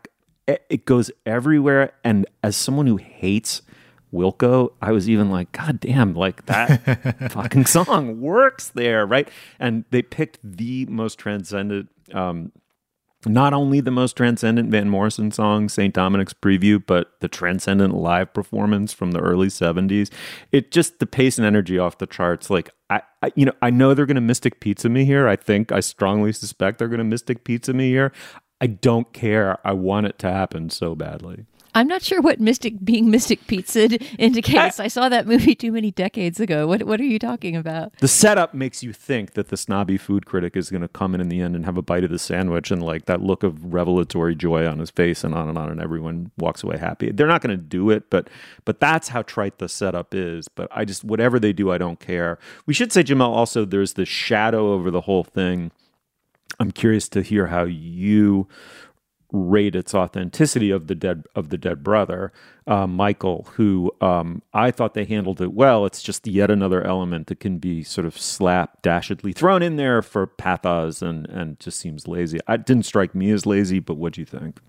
[0.45, 3.61] it goes everywhere and as someone who hates
[4.13, 9.27] Wilco, I was even like, God damn, like that fucking song works there, right?
[9.59, 12.51] And they picked the most transcendent um,
[13.25, 15.93] not only the most transcendent Van Morrison song, St.
[15.93, 20.11] Dominic's Preview, but the transcendent live performance from the early 70s.
[20.51, 22.49] It just the pace and energy off the charts.
[22.49, 25.27] Like I, I you know, I know they're going to Mystic Pizza me here.
[25.27, 28.11] I think I strongly suspect they're going to Mystic Pizza me here.
[28.61, 29.59] I don't care.
[29.67, 31.45] I want it to happen so badly.
[31.75, 33.83] I'm not sure what Mystic being Mystic Pizza
[34.17, 34.79] indicates.
[34.79, 36.67] I, I, saw that movie too many decades ago.
[36.67, 37.93] What what are you talking about?
[37.97, 41.21] The setup makes you think that the snobby food critic is going to come in
[41.21, 43.73] in the end and have a bite of the sandwich and like that look of
[43.73, 47.11] revelatory joy on his face and on and on and everyone walks away happy.
[47.11, 48.29] They're not going to do it, but
[48.65, 50.47] but that's how trite the setup is.
[50.47, 52.37] But I just whatever they do, I don't care.
[52.65, 53.33] We should say, Jamelle.
[53.33, 55.71] Also, there's the shadow over the whole thing.
[56.59, 58.47] I'm curious to hear how you
[59.33, 62.31] rate its authenticity of the dead of the dead brother,
[62.67, 65.85] uh, Michael, who um, I thought they handled it well.
[65.85, 70.27] It's just yet another element that can be sort of slapdashedly thrown in there for
[70.27, 72.39] pathos and and just seems lazy.
[72.47, 74.59] It didn't strike me as lazy, but what do you think?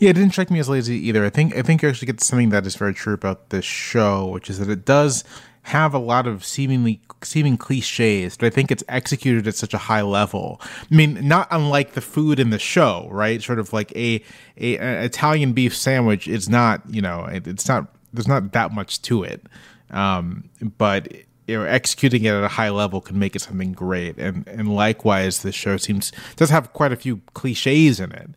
[0.00, 1.24] Yeah, it didn't strike me as lazy either.
[1.24, 4.26] I think I think you actually get something that is very true about this show,
[4.26, 5.22] which is that it does
[5.62, 9.78] have a lot of seemingly seeming cliches, but I think it's executed at such a
[9.78, 10.60] high level.
[10.62, 13.42] I mean, not unlike the food in the show, right?
[13.42, 14.22] Sort of like a,
[14.56, 18.72] a, a Italian beef sandwich is not, you know, it, it's not there's not that
[18.72, 19.46] much to it,
[19.90, 21.12] um, but
[21.46, 24.16] you know, executing it at a high level can make it something great.
[24.18, 28.30] And and likewise, this show seems does have quite a few cliches in it.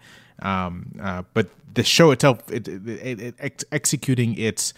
[0.46, 4.74] Um, uh, but the show itself, it, it, it, it ex- executing its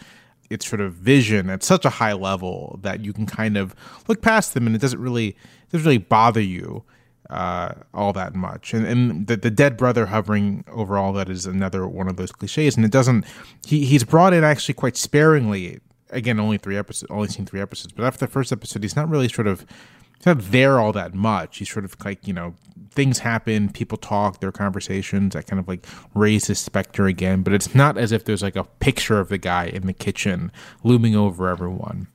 [0.50, 3.76] its sort of vision at such a high level that you can kind of
[4.08, 6.84] look past them, and it doesn't really it doesn't really bother you
[7.30, 8.74] uh, all that much.
[8.74, 12.32] And, and the, the dead brother hovering over all that is another one of those
[12.32, 12.76] cliches.
[12.76, 13.26] And it doesn't,
[13.66, 15.80] he, he's brought in actually quite sparingly.
[16.12, 17.94] Again, only three episodes, only seen three episodes.
[17.94, 19.66] But after the first episode, he's not really sort of,
[20.18, 21.58] he's not there all that much.
[21.58, 22.56] He's sort of like, you know,
[22.92, 27.44] things happen, people talk, there are conversations that kind of like raise his specter again.
[27.44, 30.52] But it's not as if there's like a picture of the guy in the kitchen
[30.84, 32.08] looming over everyone.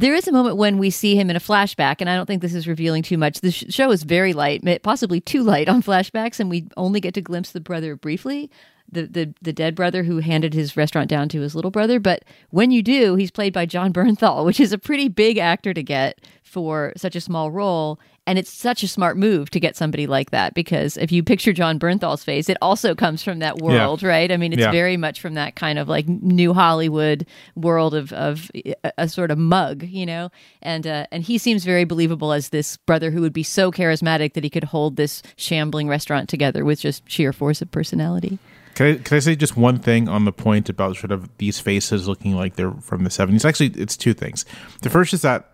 [0.00, 2.40] There is a moment when we see him in a flashback, and I don't think
[2.40, 3.42] this is revealing too much.
[3.42, 7.12] The sh- show is very light, possibly too light on flashbacks, and we only get
[7.14, 8.50] to glimpse the brother briefly.
[8.90, 12.00] The, the the dead brother who handed his restaurant down to his little brother.
[12.00, 15.74] But when you do, he's played by Jon Bernthal, which is a pretty big actor
[15.74, 16.18] to get
[16.50, 18.00] for such a small role.
[18.26, 21.52] And it's such a smart move to get somebody like that because if you picture
[21.52, 24.08] Jon Bernthal's face, it also comes from that world, yeah.
[24.08, 24.30] right?
[24.30, 24.70] I mean, it's yeah.
[24.70, 29.30] very much from that kind of like new Hollywood world of, of a, a sort
[29.30, 30.30] of mug, you know?
[30.62, 34.34] And uh, and he seems very believable as this brother who would be so charismatic
[34.34, 38.38] that he could hold this shambling restaurant together with just sheer force of personality.
[38.74, 41.58] Can I, can I say just one thing on the point about sort of these
[41.58, 43.44] faces looking like they're from the 70s?
[43.44, 44.44] Actually, it's two things.
[44.82, 45.50] The first is that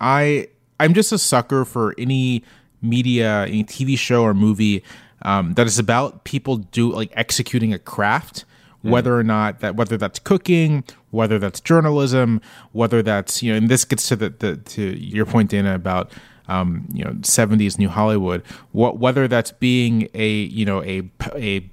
[0.00, 0.48] I
[0.80, 2.44] I'm just a sucker for any
[2.82, 4.84] media, any TV show or movie
[5.22, 8.44] um, that is about people do like executing a craft,
[8.84, 8.90] mm.
[8.90, 12.40] whether or not that whether that's cooking, whether that's journalism,
[12.72, 16.12] whether that's you know, and this gets to the, the to your point, Dana, about
[16.48, 18.42] um, you know 70s New Hollywood.
[18.72, 21.68] What whether that's being a you know a a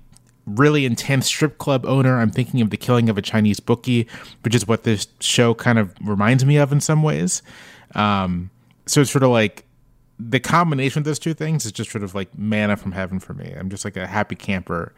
[0.45, 2.19] really intense strip club owner.
[2.19, 4.07] I'm thinking of the killing of a Chinese bookie,
[4.43, 7.41] which is what this show kind of reminds me of in some ways.
[7.95, 8.49] Um,
[8.85, 9.65] so it's sort of like
[10.19, 13.33] the combination of those two things is just sort of like manna from heaven for
[13.33, 13.53] me.
[13.57, 14.93] I'm just like a happy camper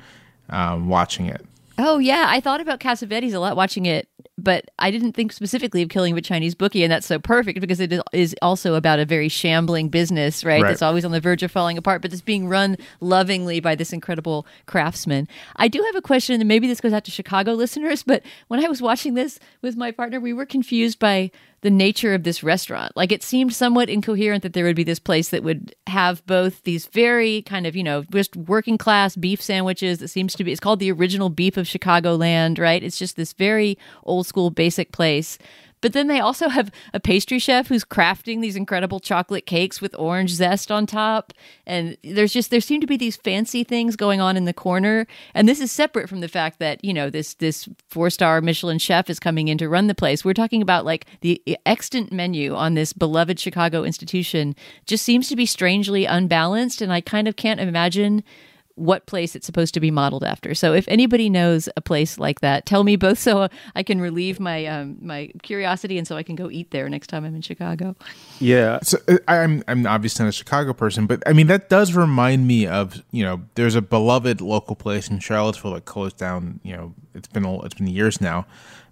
[0.50, 1.46] um, watching it.
[1.78, 5.84] Oh yeah, I thought about Cassavetes a lot watching it, but I didn't think specifically
[5.84, 9.06] of killing the Chinese bookie, and that's so perfect because it is also about a
[9.06, 10.62] very shambling business, right?
[10.62, 10.70] right?
[10.70, 13.94] That's always on the verge of falling apart, but it's being run lovingly by this
[13.94, 15.28] incredible craftsman.
[15.58, 18.64] I do have a question, and maybe this goes out to Chicago listeners, but when
[18.64, 21.30] I was watching this with my partner, we were confused by
[21.62, 22.96] the nature of this restaurant.
[22.96, 26.64] Like it seemed somewhat incoherent that there would be this place that would have both
[26.64, 30.52] these very kind of, you know, just working class beef sandwiches that seems to be,
[30.52, 32.84] it's called the original beef of Chicagoland, right?
[32.84, 35.38] It's just this very old school basic place.
[35.82, 39.96] But then they also have a pastry chef who's crafting these incredible chocolate cakes with
[39.98, 41.34] orange zest on top.
[41.66, 45.06] And there's just there seem to be these fancy things going on in the corner.
[45.34, 49.10] And this is separate from the fact that, you know, this this four-star Michelin chef
[49.10, 50.26] is coming in to run the place.
[50.26, 55.36] We're talking about like the extant menu on this beloved Chicago institution just seems to
[55.36, 58.24] be strangely unbalanced and I kind of can't imagine
[58.78, 60.54] what place it's supposed to be modeled after.
[60.54, 64.40] So if anybody knows a place like that, tell me both so I can relieve
[64.40, 67.42] my um, my curiosity and so I can go eat there next time I'm in
[67.42, 67.96] Chicago.
[68.40, 71.94] Yeah, so uh, I'm I'm obviously not a Chicago person, but I mean that does
[71.94, 76.60] remind me of you know there's a beloved local place in Charlottesville that closed down.
[76.64, 78.46] You know it's been it's been years now.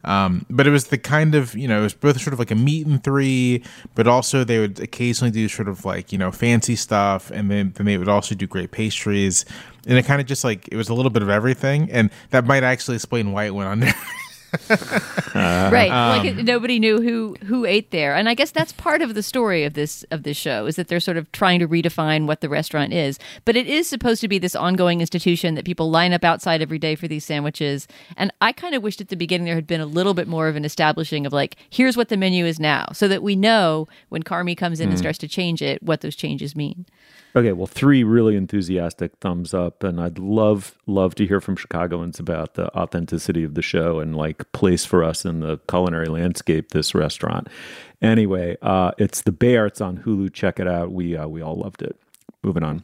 [0.06, 2.52] Um, but it was the kind of you know it was both sort of like
[2.52, 3.64] a meat and three,
[3.96, 7.74] but also they would occasionally do sort of like you know fancy stuff, and then
[7.76, 9.46] then they would also do great pastries,
[9.86, 12.46] and it kind of just like it was a little bit of everything, and that
[12.46, 13.92] might actually explain why it went under.
[15.36, 15.90] right.
[15.90, 18.16] Um, like nobody knew who who ate there.
[18.16, 20.88] And i guess that's part of the story of this of this show is that
[20.88, 23.20] they're sort of trying to redefine what the restaurant is.
[23.44, 26.80] But it is supposed to be this ongoing institution that people line up outside every
[26.80, 27.88] day for these sandwiches.
[28.18, 30.48] And i kind of wished at the beginning there had been a little bit more
[30.48, 33.88] of an establishing of like here's what the menu is now so that we know
[34.10, 34.92] when carmy comes in mm.
[34.92, 36.86] and starts to change it what those changes mean
[37.36, 42.18] Okay, well, three really enthusiastic thumbs up, and I'd love love to hear from Chicagoans
[42.18, 46.70] about the authenticity of the show and like place for us in the culinary landscape.
[46.70, 47.50] This restaurant,
[48.02, 49.66] anyway, uh, it's the Bear.
[49.66, 50.32] It's on Hulu.
[50.34, 50.94] Check it out.
[50.94, 52.00] We uh, we all loved it.
[52.42, 52.84] Moving on.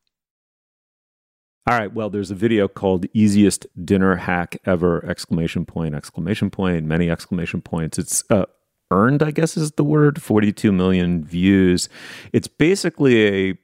[1.67, 1.93] All right.
[1.93, 5.93] Well, there's a video called "Easiest Dinner Hack Ever!" Exclamation point!
[5.93, 6.85] Exclamation point!
[6.85, 7.99] Many exclamation points.
[7.99, 8.45] It's uh,
[8.89, 10.21] earned, I guess, is the word.
[10.21, 11.87] 42 million views.
[12.33, 13.57] It's basically a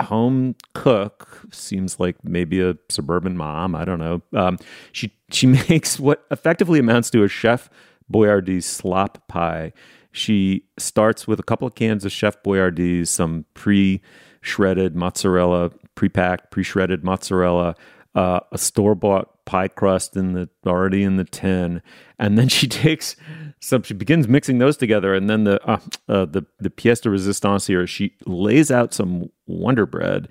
[0.00, 4.58] home cook seems like maybe a suburban mom i don't know um,
[4.90, 7.68] she she makes what effectively amounts to a chef
[8.10, 9.72] boyardee slop pie
[10.10, 17.04] she starts with a couple of cans of chef boyardee some pre-shredded mozzarella pre-packed pre-shredded
[17.04, 17.74] mozzarella
[18.14, 21.82] uh, a store-bought pie crust in the already in the tin
[22.18, 23.16] and then she takes
[23.60, 25.78] some she begins mixing those together and then the uh,
[26.08, 30.28] uh, the the pièce de résistance here she lays out some wonder bread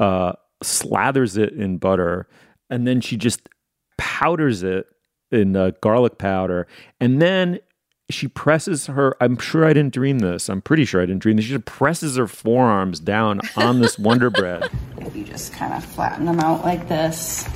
[0.00, 0.32] uh,
[0.62, 2.28] slathers it in butter
[2.70, 3.48] and then she just
[3.96, 4.86] powders it
[5.30, 6.66] in uh, garlic powder
[7.00, 7.58] and then
[8.10, 11.36] she presses her i'm sure i didn't dream this i'm pretty sure i didn't dream
[11.36, 14.68] this she just presses her forearms down on this wonder bread.
[14.98, 17.48] If you just kind of flatten them out like this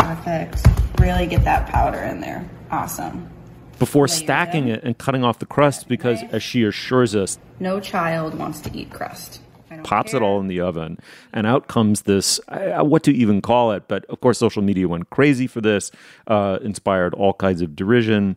[0.00, 0.66] perfect.
[0.98, 2.48] Really get that powder in there.
[2.70, 3.30] Awesome.
[3.78, 8.34] Before stacking it and cutting off the crust because as she assures us no child
[8.34, 9.40] wants to eat crust.
[9.84, 10.98] Pops it all in the oven
[11.32, 14.88] and out comes this uh, what to even call it but of course social media
[14.88, 15.90] went crazy for this
[16.26, 18.36] uh, inspired all kinds of derision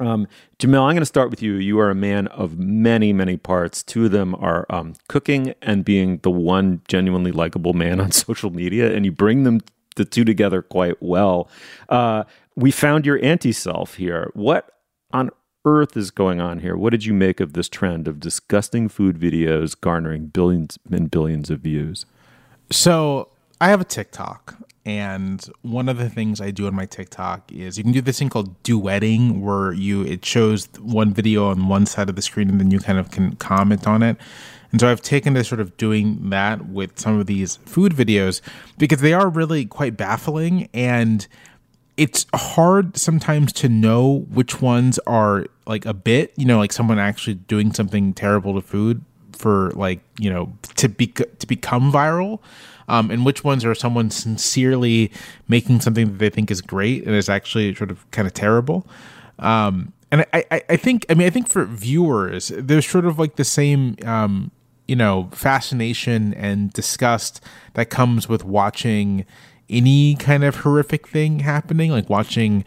[0.00, 0.28] um,
[0.58, 1.54] Jamelle, I'm going to start with you.
[1.54, 3.82] You are a man of many, many parts.
[3.82, 8.50] Two of them are um, cooking and being the one genuinely likable man on social
[8.50, 9.60] media, and you bring them
[9.96, 11.48] the two together quite well.
[11.88, 12.24] Uh,
[12.54, 14.30] we found your anti self here.
[14.34, 14.70] What
[15.12, 15.30] on
[15.64, 16.76] earth is going on here?
[16.76, 21.50] What did you make of this trend of disgusting food videos garnering billions and billions
[21.50, 22.06] of views?
[22.70, 23.30] So
[23.60, 24.56] I have a TikTok,
[24.88, 28.18] and one of the things I do on my TikTok is you can do this
[28.18, 32.48] thing called duetting, where you it shows one video on one side of the screen,
[32.48, 34.16] and then you kind of can comment on it.
[34.72, 38.40] And so I've taken to sort of doing that with some of these food videos
[38.78, 41.26] because they are really quite baffling and
[41.98, 46.98] it's hard sometimes to know which ones are like a bit, you know, like someone
[46.98, 52.40] actually doing something terrible to food for like, you know, to be to become viral.
[52.88, 55.12] Um, and which ones are someone sincerely
[55.46, 58.86] making something that they think is great and is actually sort of kind of terrible.
[59.38, 63.18] Um, and I, I, I think, I mean, I think for viewers, there's sort of
[63.18, 64.50] like the same, um,
[64.86, 67.42] you know, fascination and disgust
[67.74, 69.26] that comes with watching
[69.70, 71.90] any kind of horrific thing happening?
[71.90, 72.64] Like watching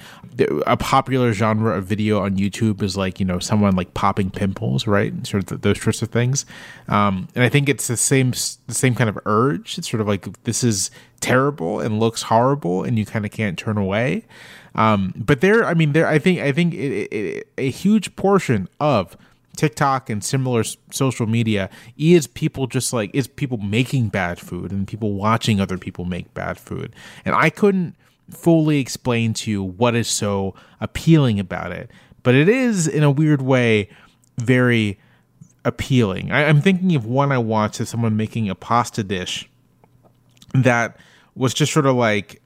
[0.66, 4.88] a popular genre of video on youtube is like you know someone like popping pimples
[4.88, 5.26] right?
[5.28, 6.45] Sort of those sorts of things.
[6.88, 9.78] Um, and i think it's the same the same kind of urge.
[9.78, 13.58] It's sort of like this is terrible and looks horrible and you kind of can't
[13.58, 14.26] turn away.
[14.74, 18.70] Um, but there i mean there i think i think it, it, a huge portion
[18.80, 19.18] of
[19.56, 24.88] TikTok and similar social media is people just like is people making bad food and
[24.88, 26.95] people watching other people make bad food.
[27.26, 27.95] And I couldn't
[28.30, 31.91] fully explain to you what is so appealing about it,
[32.24, 33.89] but it is in a weird way
[34.38, 34.99] very
[35.66, 36.32] appealing.
[36.32, 39.49] I, am thinking of one I watched of someone making a pasta dish
[40.54, 40.97] that
[41.36, 42.41] was just sort of like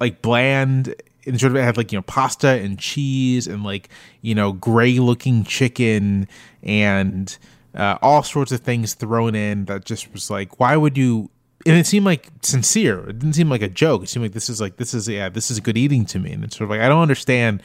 [0.00, 0.94] like bland
[1.26, 3.88] and sort of have like you know pasta and cheese and like
[4.20, 6.26] you know gray looking chicken
[6.62, 7.38] and
[7.74, 11.30] uh, all sorts of things thrown in that just was like why would you
[11.66, 13.08] and it seemed like sincere.
[13.08, 14.02] It didn't seem like a joke.
[14.02, 16.32] It seemed like this is like this is yeah this is good eating to me.
[16.32, 17.62] And it's sort of like i don't understand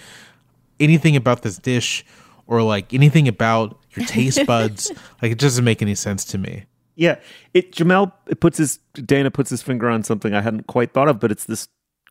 [0.79, 2.05] anything about this dish
[2.45, 4.91] or like anything about your taste buds.
[5.21, 6.65] Like it doesn't make any sense to me.
[6.95, 7.19] Yeah.
[7.53, 11.07] It jamelle it puts his dana puts his finger on something i hadn't quite thought
[11.07, 11.67] of but it's this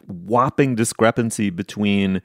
[0.06, 2.22] whopping discrepancy between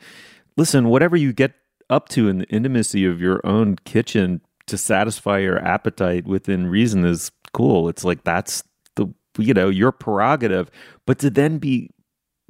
[0.58, 1.54] listen, whatever you get
[1.90, 7.04] up to in the intimacy of your own kitchen to satisfy your appetite within reason
[7.06, 7.90] is cool.
[7.90, 8.64] It's like that's
[8.96, 10.70] the you know, your prerogative.
[11.06, 11.90] But to then be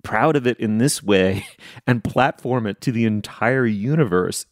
[0.03, 1.45] proud of it in this way
[1.87, 4.45] and platform it to the entire universe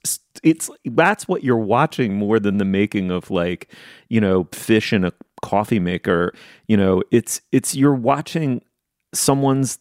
[0.43, 3.73] it's that's what you're watching more than the making of like
[4.09, 5.11] you know fish in a
[5.41, 6.33] coffee maker
[6.67, 8.61] you know it's it's you're watching
[9.13, 9.79] someone's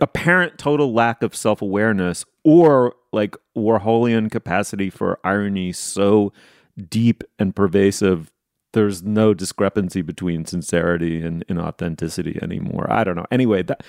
[0.00, 6.32] apparent total lack of self awareness or like Warholian capacity for irony so
[6.88, 8.30] deep and pervasive.
[8.72, 12.86] There's no discrepancy between sincerity and inauthenticity anymore.
[12.90, 13.26] I don't know.
[13.30, 13.82] Anyway, that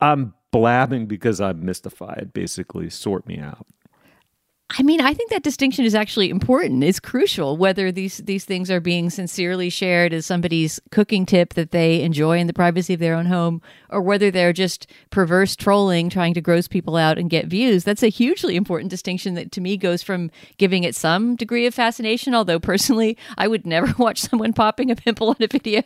[0.00, 2.30] I'm blabbing because I'm mystified.
[2.32, 3.66] Basically, sort me out.
[4.70, 6.84] I mean, I think that distinction is actually important.
[6.84, 11.70] It's crucial whether these these things are being sincerely shared as somebody's cooking tip that
[11.70, 16.10] they enjoy in the privacy of their own home, or whether they're just perverse trolling
[16.10, 17.82] trying to gross people out and get views.
[17.82, 21.74] That's a hugely important distinction that to me goes from giving it some degree of
[21.74, 25.82] fascination, although personally I would never watch someone popping a pimple on a video,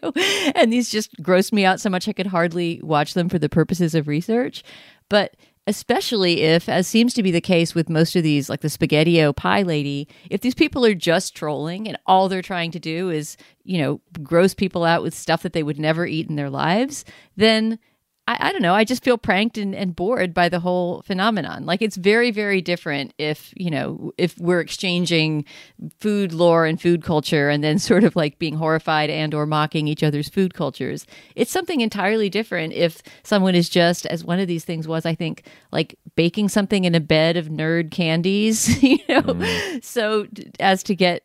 [0.56, 3.48] and these just grossed me out so much I could hardly watch them for the
[3.48, 4.64] purposes of research.
[5.08, 8.68] But especially if, as seems to be the case with most of these, like the
[8.68, 13.10] Spaghettio Pie Lady, if these people are just trolling and all they're trying to do
[13.10, 16.50] is, you know, gross people out with stuff that they would never eat in their
[16.50, 17.04] lives,
[17.36, 17.78] then
[18.28, 18.74] I, I, don't know.
[18.74, 21.66] I just feel pranked and, and bored by the whole phenomenon.
[21.66, 25.44] Like it's very, very different if, you know, if we're exchanging
[25.98, 29.88] food lore and food culture and then sort of like being horrified and or mocking
[29.88, 31.04] each other's food cultures.
[31.34, 35.16] It's something entirely different if someone is just, as one of these things was, I
[35.16, 39.84] think, like baking something in a bed of nerd candies, you know, mm.
[39.84, 40.28] so
[40.60, 41.24] as to get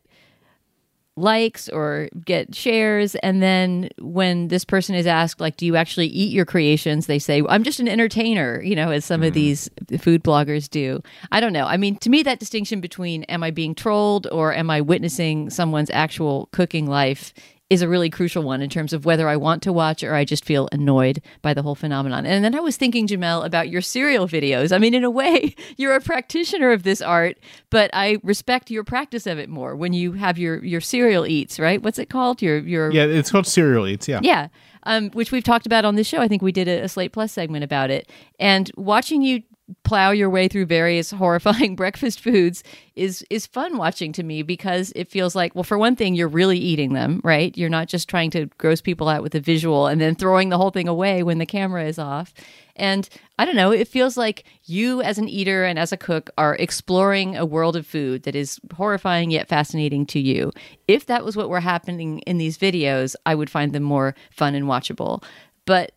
[1.17, 3.15] likes or get shares.
[3.15, 7.07] And then when this person is asked like do you actually eat your creations?
[7.07, 9.27] They say i'm just an entertainer you know as some mm.
[9.27, 11.01] of these food bloggers do.
[11.31, 11.65] I don't know.
[11.65, 15.49] I mean to me that distinction between am i being trolled or am i witnessing
[15.49, 17.33] someone's actual cooking life
[17.69, 20.23] is a really crucial one in terms of whether I want to watch or I
[20.23, 22.25] just feel annoyed by the whole phenomenon.
[22.25, 24.73] And then I was thinking, Jamelle, about your cereal videos.
[24.73, 27.37] I mean, in a way, you're a practitioner of this art,
[27.69, 31.59] but I respect your practice of it more when you have your your cereal eats,
[31.59, 31.81] right?
[31.81, 32.41] What's it called?
[32.41, 34.07] Your your yeah, it's called cereal eats.
[34.07, 34.47] Yeah, yeah.
[34.83, 36.19] Um, which we've talked about on this show.
[36.19, 38.09] I think we did a, a Slate Plus segment about it.
[38.39, 39.43] And watching you
[39.83, 42.63] plow your way through various horrifying breakfast foods
[42.95, 46.27] is is fun watching to me because it feels like well for one thing you're
[46.27, 47.57] really eating them right?
[47.57, 50.57] You're not just trying to gross people out with a visual and then throwing the
[50.57, 52.33] whole thing away when the camera is off.
[52.75, 53.09] And
[53.39, 56.55] i don't know it feels like you as an eater and as a cook are
[56.55, 60.51] exploring a world of food that is horrifying yet fascinating to you.
[60.87, 64.55] If that was what were happening in these videos i would find them more fun
[64.55, 65.23] and watchable.
[65.65, 65.91] But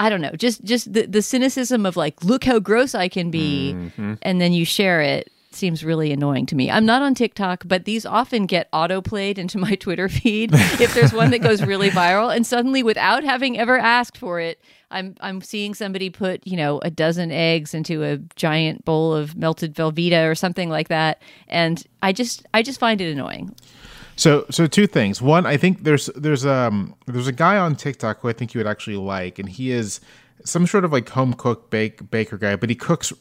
[0.00, 3.30] I don't know, just just the the cynicism of like, look how gross I can
[3.30, 4.14] be, mm-hmm.
[4.22, 6.70] and then you share it seems really annoying to me.
[6.70, 10.94] I'm not on TikTok, but these often get auto played into my Twitter feed if
[10.94, 15.14] there's one that goes really viral, and suddenly, without having ever asked for it, I'm
[15.20, 19.74] I'm seeing somebody put you know a dozen eggs into a giant bowl of melted
[19.74, 23.54] Velveeta or something like that, and I just I just find it annoying.
[24.16, 25.20] So so two things.
[25.20, 28.60] One, I think there's there's um there's a guy on TikTok who I think you
[28.60, 30.00] would actually like, and he is
[30.44, 33.12] some sort of like home cook bake baker guy, but he cooks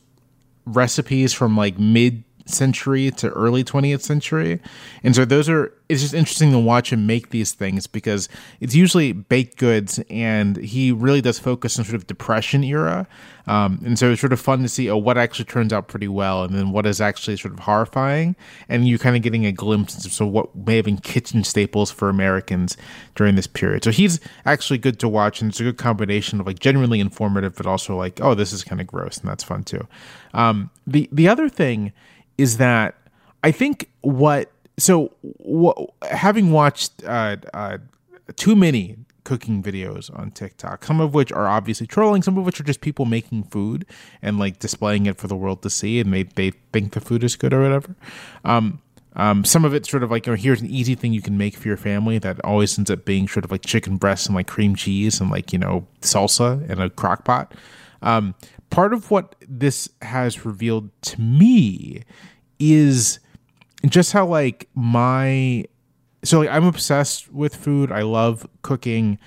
[0.65, 4.59] recipes from like mid century to early 20th century.
[5.03, 8.27] And so those are it's just interesting to watch him make these things because
[8.59, 13.05] it's usually baked goods and he really does focus on sort of depression era.
[13.45, 16.07] Um, and so it's sort of fun to see oh what actually turns out pretty
[16.07, 18.35] well and then what is actually sort of horrifying
[18.69, 21.91] and you're kind of getting a glimpse of so what may have been kitchen staples
[21.91, 22.77] for Americans
[23.15, 23.83] during this period.
[23.83, 27.55] So he's actually good to watch and it's a good combination of like genuinely informative
[27.55, 29.85] but also like oh this is kind of gross and that's fun too.
[30.33, 31.91] Um, the the other thing
[32.37, 32.95] is that
[33.43, 35.13] I think what so
[36.09, 37.77] having watched uh, uh,
[38.35, 42.59] too many cooking videos on TikTok, some of which are obviously trolling, some of which
[42.59, 43.85] are just people making food
[44.21, 47.23] and like displaying it for the world to see, and they they think the food
[47.23, 47.95] is good or whatever.
[48.43, 48.81] Um,
[49.15, 51.37] um, some of it's sort of like, you know, here's an easy thing you can
[51.37, 54.35] make for your family that always ends up being sort of like chicken breasts and
[54.35, 57.53] like cream cheese and like, you know, salsa in a crock pot.
[58.03, 58.35] Um,
[58.69, 62.03] part of what this has revealed to me
[62.59, 63.19] is
[63.87, 65.65] just how like my
[66.23, 67.91] so like I'm obsessed with food.
[67.91, 69.17] I love cooking.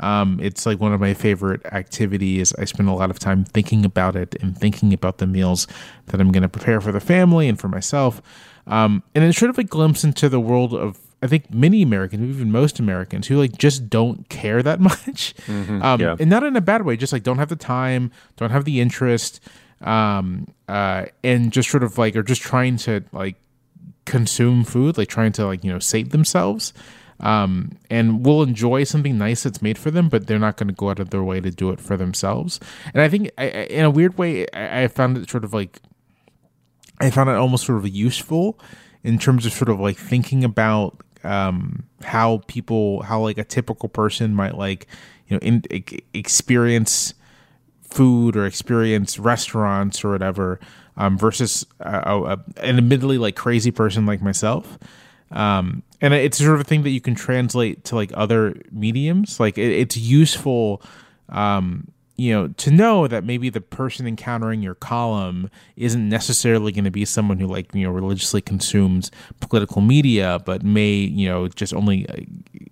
[0.00, 2.52] Um, it's like one of my favorite activities.
[2.58, 5.66] I spend a lot of time thinking about it and thinking about the meals
[6.06, 8.20] that I'm going to prepare for the family and for myself.
[8.66, 12.36] Um, and it's sort of a glimpse into the world of I think many Americans,
[12.36, 16.16] even most Americans, who like just don't care that much, mm-hmm, um, yeah.
[16.18, 16.96] and not in a bad way.
[16.96, 19.40] Just like don't have the time, don't have the interest,
[19.80, 23.36] um, uh, and just sort of like are just trying to like
[24.04, 26.72] consume food, like trying to like you know sate themselves,
[27.20, 30.74] um, and will enjoy something nice that's made for them, but they're not going to
[30.74, 32.60] go out of their way to do it for themselves.
[32.94, 35.80] And I think, I, in a weird way, I, I found it sort of like
[37.00, 38.58] I found it almost sort of useful
[39.02, 43.88] in terms of sort of like thinking about um, how people, how like a typical
[43.88, 44.86] person might like,
[45.28, 45.62] you know, in,
[46.14, 47.14] experience
[47.82, 50.60] food or experience restaurants or whatever
[50.96, 54.78] um, versus a, a, an admittedly like crazy person like myself.
[55.30, 59.40] Um, and it's sort of a thing that you can translate to like other mediums.
[59.40, 60.82] Like it, it's useful,
[61.28, 66.84] um, you know, to know that maybe the person encountering your column isn't necessarily going
[66.84, 69.10] to be someone who like you know religiously consumes
[69.40, 72.06] political media, but may you know just only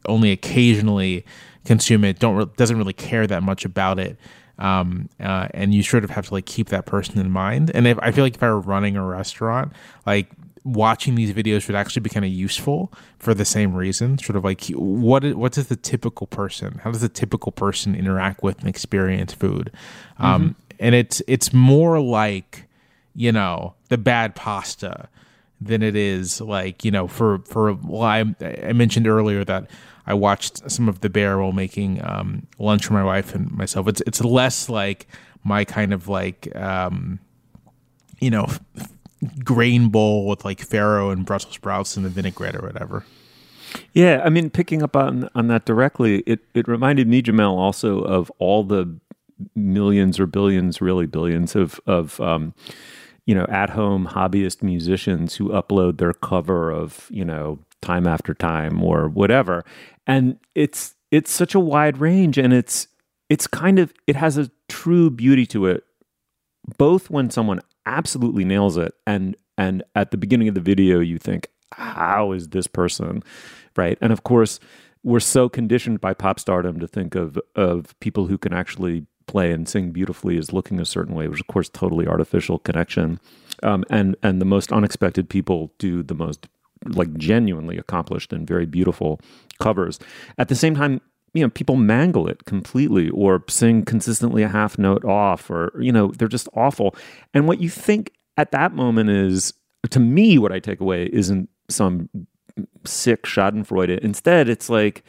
[0.06, 1.24] only occasionally
[1.64, 2.18] consume it.
[2.18, 4.18] Don't doesn't really care that much about it
[4.58, 7.70] um, uh, and you sort of have to like keep that person in mind.
[7.74, 9.72] And if I feel like if I were running a restaurant,
[10.06, 10.30] like
[10.64, 14.18] watching these videos would actually be kind of useful for the same reason.
[14.18, 16.80] Sort of like what what does the typical person?
[16.82, 19.70] How does the typical person interact with and experience food?
[20.18, 20.52] Um, mm-hmm.
[20.80, 22.64] And it's it's more like
[23.14, 25.08] you know the bad pasta
[25.60, 29.70] than it is like you know for for well I, I mentioned earlier that
[30.06, 33.88] I watched some of the bear while making um, lunch for my wife and myself.
[33.88, 35.06] It's it's less like
[35.44, 37.20] my kind of like um,
[38.18, 38.46] you know
[39.44, 43.04] grain bowl with like farro and Brussels sprouts and the vinaigrette or whatever.
[43.92, 48.00] Yeah, I mean, picking up on on that directly, it it reminded me, Jamelle, also
[48.00, 48.98] of all the
[49.56, 52.54] millions or billions, really billions of of um,
[53.26, 58.34] you know at home hobbyist musicians who upload their cover of you know time after
[58.34, 59.64] time or whatever
[60.06, 62.88] and it's it's such a wide range and it's
[63.28, 65.84] it's kind of it has a true beauty to it
[66.78, 68.94] both when someone absolutely nails it.
[69.06, 73.22] And and at the beginning of the video you think how is this person?
[73.76, 73.98] Right?
[74.00, 74.60] And of course
[75.02, 79.52] we're so conditioned by pop stardom to think of of people who can actually play
[79.52, 83.20] and sing beautifully as looking a certain way which of course totally artificial connection.
[83.62, 86.48] Um, and and the most unexpected people do the most
[86.86, 89.20] like genuinely accomplished and very beautiful
[89.60, 89.98] covers.
[90.38, 91.00] At the same time,
[91.34, 95.92] you know, people mangle it completely or sing consistently a half note off or, you
[95.92, 96.94] know, they're just awful.
[97.34, 99.52] And what you think at that moment is,
[99.90, 102.08] to me, what I take away isn't some
[102.84, 103.98] sick Schadenfreude.
[103.98, 105.02] Instead, it's like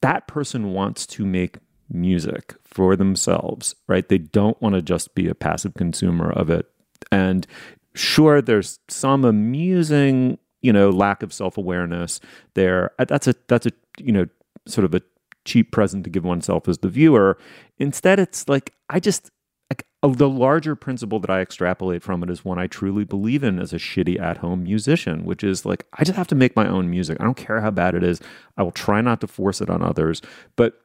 [0.00, 1.58] that person wants to make
[1.90, 4.08] music for themselves, right?
[4.08, 6.66] They don't want to just be a passive consumer of it.
[7.10, 7.46] And
[7.94, 12.18] sure, there's some amusing you know lack of self-awareness
[12.54, 14.26] there that's a that's a you know
[14.66, 15.02] sort of a
[15.46, 17.38] cheap present to give oneself as the viewer.
[17.78, 19.30] Instead it's like i just
[19.70, 23.58] like the larger principle that i extrapolate from it is one i truly believe in
[23.58, 26.90] as a shitty at-home musician which is like i just have to make my own
[26.90, 27.16] music.
[27.20, 28.20] I don't care how bad it is.
[28.56, 30.20] I will try not to force it on others.
[30.56, 30.80] But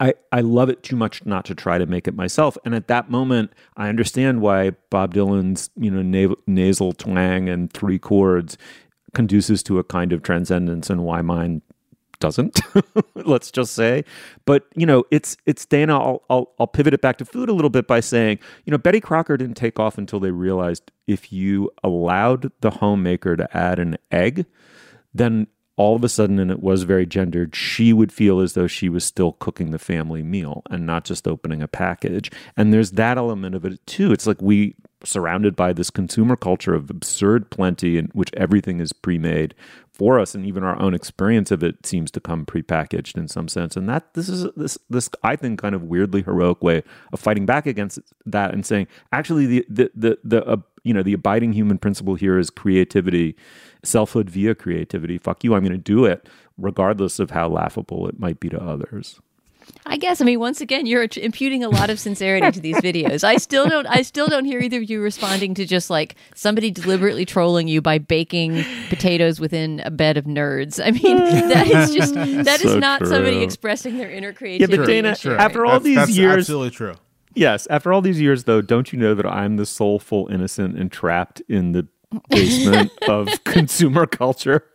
[0.00, 2.58] I, I love it too much not to try to make it myself.
[2.64, 7.72] And at that moment, I understand why Bob Dylan's you know na- nasal twang and
[7.72, 8.58] three chords
[9.14, 11.62] conduces to a kind of transcendence, and why mine
[12.22, 12.60] doesn't.
[13.16, 14.04] let's just say,
[14.46, 15.98] but you know, it's it's Dana.
[15.98, 18.78] I'll, I'll I'll pivot it back to food a little bit by saying, you know,
[18.78, 23.80] Betty Crocker didn't take off until they realized if you allowed the homemaker to add
[23.80, 24.46] an egg,
[25.12, 28.68] then all of a sudden, and it was very gendered, she would feel as though
[28.68, 32.30] she was still cooking the family meal and not just opening a package.
[32.56, 34.12] And there's that element of it too.
[34.12, 38.92] It's like we surrounded by this consumer culture of absurd plenty in which everything is
[38.92, 39.54] pre-made
[39.92, 43.46] for us and even our own experience of it seems to come pre-packaged in some
[43.48, 43.76] sense.
[43.76, 46.82] And that this is this this i think kind of weirdly heroic way
[47.12, 51.02] of fighting back against that and saying actually the the the, the uh, you know
[51.02, 53.36] the abiding human principle here is creativity
[53.84, 55.18] selfhood via creativity.
[55.18, 56.28] Fuck you i'm going to do it
[56.58, 59.20] regardless of how laughable it might be to others
[59.86, 63.24] I guess I mean once again you're imputing a lot of sincerity to these videos.
[63.24, 66.70] I still don't I still don't hear either of you responding to just like somebody
[66.70, 70.80] deliberately trolling you by baking potatoes within a bed of nerds.
[70.84, 71.52] I mean mm.
[71.52, 73.08] that is just that so is not true.
[73.08, 74.72] somebody expressing their inner creativity.
[74.72, 76.94] Yeah, but Dana, after all that's, these that's years, absolutely true.
[77.34, 80.92] Yes, after all these years though, don't you know that I'm the soulful innocent and
[80.92, 81.88] trapped in the
[82.28, 84.66] basement of consumer culture?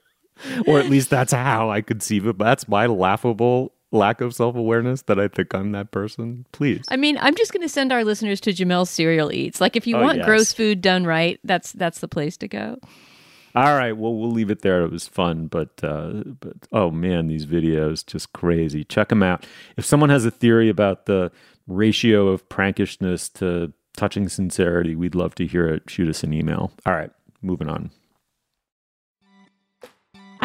[0.68, 2.38] Or at least that's how I conceive it.
[2.38, 6.86] But That's my laughable lack of self awareness that I think I'm that person, please.
[6.90, 9.62] I mean, I'm just going to send our listeners to Jamelle's Cereal Eats.
[9.62, 10.26] Like, if you oh, want yes.
[10.26, 12.78] gross food done right, that's that's the place to go.
[13.56, 14.84] All right, well, we'll leave it there.
[14.84, 18.84] It was fun, but uh, but oh man, these videos just crazy.
[18.84, 19.46] Check them out.
[19.78, 21.32] If someone has a theory about the
[21.66, 25.90] ratio of prankishness to touching sincerity, we'd love to hear it.
[25.90, 26.72] Shoot us an email.
[26.86, 27.10] All right,
[27.42, 27.90] moving on.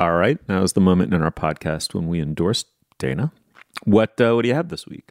[0.00, 2.64] All right, now is the moment in our podcast when we endorse
[2.96, 3.32] Dana.
[3.84, 5.10] What uh, what do you have this week?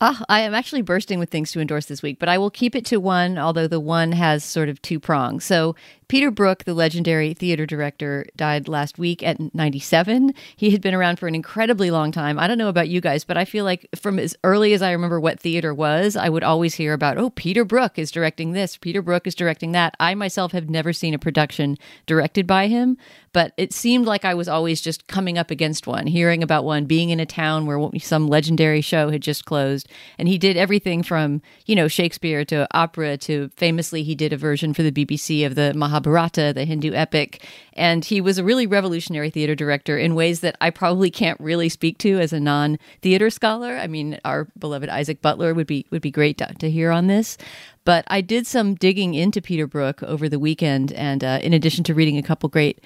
[0.00, 2.76] Ah, I am actually bursting with things to endorse this week, but I will keep
[2.76, 5.44] it to one, although the one has sort of two prongs.
[5.44, 5.74] So,
[6.14, 10.32] Peter Brook, the legendary theater director, died last week at 97.
[10.54, 12.38] He had been around for an incredibly long time.
[12.38, 14.92] I don't know about you guys, but I feel like from as early as I
[14.92, 18.76] remember what theater was, I would always hear about, oh, Peter Brook is directing this,
[18.76, 19.96] Peter Brook is directing that.
[19.98, 22.96] I myself have never seen a production directed by him,
[23.32, 26.84] but it seemed like I was always just coming up against one, hearing about one,
[26.84, 29.88] being in a town where some legendary show had just closed.
[30.16, 34.36] And he did everything from, you know, Shakespeare to opera to famously, he did a
[34.36, 37.44] version for the BBC of the Mahabharata, the Hindu epic.
[37.72, 41.68] And he was a really revolutionary theater director in ways that I probably can't really
[41.68, 43.76] speak to as a non theater scholar.
[43.76, 47.08] I mean, our beloved Isaac Butler would be would be great to, to hear on
[47.08, 47.36] this.
[47.84, 51.84] But I did some digging into Peter Brook over the weekend, and uh, in addition
[51.84, 52.80] to reading a couple great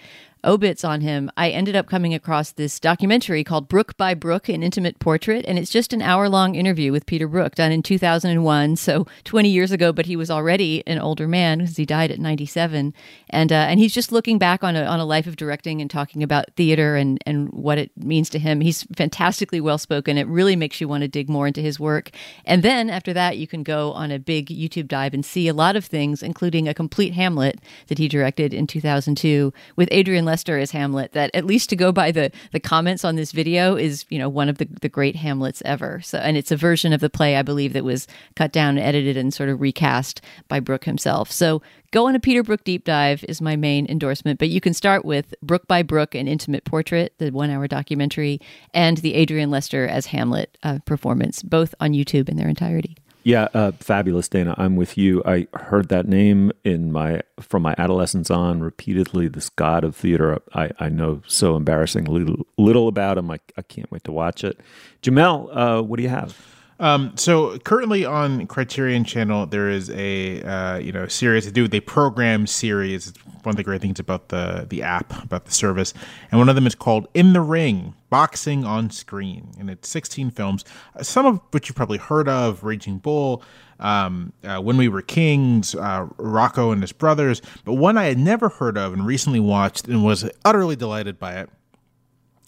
[0.45, 4.63] obits on him, I ended up coming across this documentary called Brook by Brook, an
[4.63, 5.45] intimate portrait.
[5.47, 9.49] And it's just an hour long interview with Peter Brook done in 2001, so 20
[9.49, 12.95] years ago, but he was already an older man because he died at 97.
[13.31, 15.91] And, uh, and he's just looking back on a, on a life of directing and
[15.91, 18.61] talking about theater and, and what it means to him.
[18.61, 20.19] He's fantastically well spoken.
[20.19, 22.11] It really makes you want to dig more into his work.
[22.45, 25.55] And then after that, you can go on a big YouTube dive and see a
[25.55, 30.59] lot of things, including a complete Hamlet that he directed in 2002 with Adrian Lester
[30.59, 34.05] as Hamlet that at least to go by the the comments on this video is
[34.11, 36.03] you know one of the the great Hamlets ever.
[36.03, 38.07] So and it's a version of the play I believe that was
[38.37, 41.33] cut down, edited, and sort of recast by Brook himself.
[41.33, 44.75] So go on a Peter Brook deep dive is my main endorsement, but you can
[44.75, 48.41] start with Brook by Brook, an intimate portrait, the one hour documentary,
[48.75, 52.97] and the Adrian Lester as Hamlet uh, performance, both on YouTube in their entirety.
[53.29, 54.55] Yeah, uh, fabulous, Dana.
[54.57, 55.23] I'm with you.
[55.27, 59.29] I heard that name in my from my adolescence on repeatedly.
[59.29, 60.41] This god of theater.
[60.55, 63.31] I, I know so embarrassing little, little about him.
[63.31, 64.59] I, I can't wait to watch it.
[65.03, 66.58] Jamelle, uh, what do you have?
[66.81, 71.69] Um, so currently on Criterion Channel, there is a uh, you know series to do
[71.71, 73.09] a program series.
[73.09, 75.93] It's one of the great things about the the app about the service,
[76.31, 80.31] and one of them is called In the Ring: Boxing on Screen, and it's 16
[80.31, 80.65] films,
[81.03, 83.43] some of which you've probably heard of: Raging Bull,
[83.81, 88.19] um, uh, When We Were Kings, uh, Rocco and His Brothers, but one I had
[88.19, 91.51] never heard of and recently watched and was utterly delighted by it.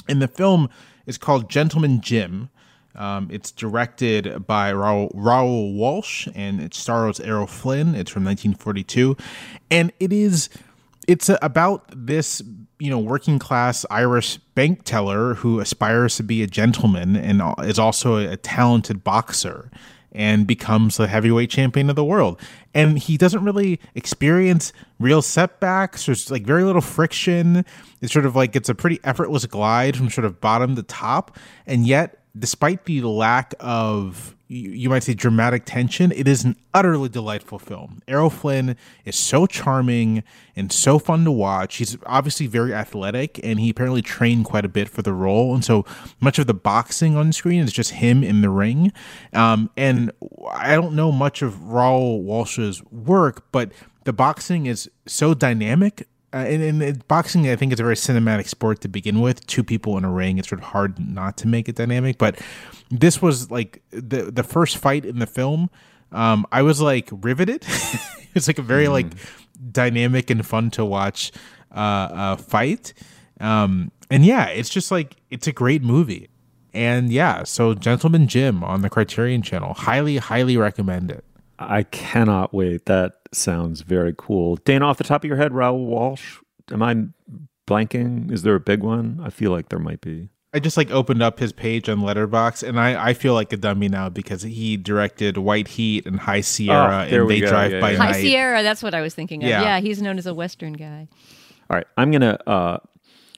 [0.09, 0.69] And the film
[1.07, 2.51] is called Gentleman Jim.
[2.95, 7.95] Um, it's directed by Raoul, Walsh and it stars Errol Flynn.
[7.95, 9.17] It's from 1942,
[9.71, 10.49] and it is
[11.09, 12.43] it's about this
[12.79, 17.79] you know working class Irish bank teller who aspires to be a gentleman and is
[17.79, 19.71] also a talented boxer
[20.13, 22.41] and becomes the heavyweight champion of the world.
[22.75, 26.07] And he doesn't really experience real setbacks.
[26.07, 27.65] There's like very little friction.
[28.01, 31.37] It's sort of like it's a pretty effortless glide from sort of bottom to top.
[31.67, 37.09] And yet despite the lack of you might say dramatic tension, it is an utterly
[37.09, 38.03] delightful film.
[38.09, 40.25] Errol Flynn is so charming
[40.57, 41.77] and so fun to watch.
[41.77, 45.55] He's obviously very athletic and he apparently trained quite a bit for the role.
[45.55, 45.87] And so
[46.19, 48.93] much of the boxing on screen is just him in the ring.
[49.33, 50.11] Um, and
[50.51, 53.71] I don't know much of Raoul Walsh's work, but
[54.03, 58.47] the boxing is so dynamic uh, and, and, boxing, I think, is a very cinematic
[58.47, 59.47] sport to begin with.
[59.47, 62.19] Two people in a ring, it's sort of hard not to make it dynamic.
[62.19, 62.41] But
[62.91, 65.71] this was like the the first fight in the film.
[66.13, 67.65] Um, I was like riveted.
[68.35, 68.93] it's like a very mm.
[68.93, 69.07] like
[69.73, 71.33] dynamic and fun to watch
[71.75, 72.95] uh, uh, fight.
[73.41, 76.29] Um, and yeah, it's just like it's a great movie.
[76.73, 81.25] And yeah, so Gentleman Jim on the Criterion Channel, highly, highly recommend it.
[81.59, 82.87] I cannot wait.
[82.87, 84.57] That sounds very cool.
[84.57, 86.39] Dana, off the top of your head, Raoul Walsh,
[86.71, 86.97] am I
[87.67, 88.31] blanking?
[88.31, 89.21] Is there a big one?
[89.23, 90.31] I feel like there might be.
[90.53, 93.57] I just like opened up his page on Letterboxd, and I, I feel like a
[93.57, 97.49] dummy now because he directed White Heat and High Sierra, oh, and They go.
[97.49, 97.99] Drive yeah, by yeah.
[97.99, 98.15] Night.
[98.15, 99.49] High Sierra, that's what I was thinking of.
[99.49, 99.63] Yeah.
[99.63, 101.07] Yeah, he's known as a Western guy.
[101.69, 102.79] All right, I'm going to uh,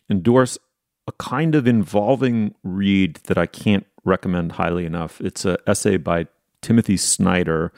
[0.09, 0.59] endorse
[1.07, 5.21] a kind of involving read that I can't recommend highly enough.
[5.21, 6.29] It's an essay by
[6.63, 7.73] Timothy Snyder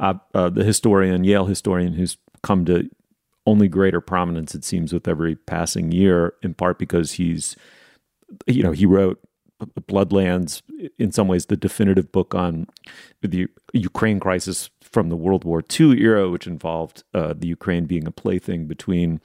[0.00, 2.88] uh, uh, the historian, Yale historian, who's come to
[3.46, 7.56] only greater prominence, it seems, with every passing year, in part because he's,
[8.46, 9.20] you know, he wrote
[9.88, 10.62] Bloodlands,
[10.98, 12.66] in some ways, the definitive book on
[13.22, 18.06] the Ukraine crisis from the World War II era, which involved uh, the Ukraine being
[18.06, 19.20] a plaything between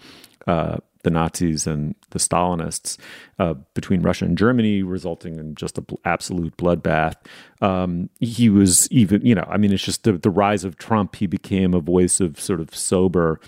[0.47, 2.97] uh, the Nazis and the Stalinists
[3.38, 7.16] uh, between Russia and Germany, resulting in just an bl- absolute bloodbath.
[7.62, 11.16] Um, he was even, you know, I mean, it's just the, the rise of Trump.
[11.16, 13.39] He became a voice of sort of sober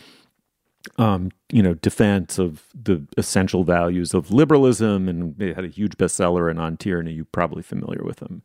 [0.98, 5.98] um, you know, defense of the essential values of liberalism, and it had a huge
[5.98, 7.14] bestseller in On Tyranny.
[7.14, 8.42] You're probably familiar with him.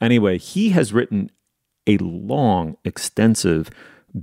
[0.00, 1.30] Anyway, he has written
[1.86, 3.70] a long, extensive,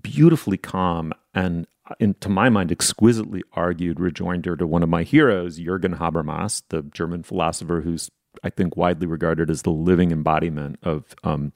[0.01, 1.67] beautifully calm, and
[1.99, 6.83] in, to my mind, exquisitely argued rejoinder to one of my heroes, Jürgen Habermas, the
[6.83, 8.09] German philosopher who's
[8.43, 11.53] I think widely regarded as the living embodiment of um,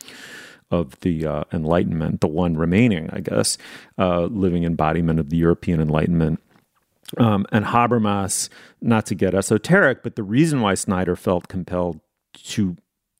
[0.72, 3.58] of the uh, Enlightenment, the one remaining, I guess,
[3.98, 6.42] uh, living embodiment of the European Enlightenment.
[7.18, 8.48] Um, and Habermas,
[8.82, 12.00] not to get esoteric, but the reason why Snyder felt compelled
[12.44, 12.78] to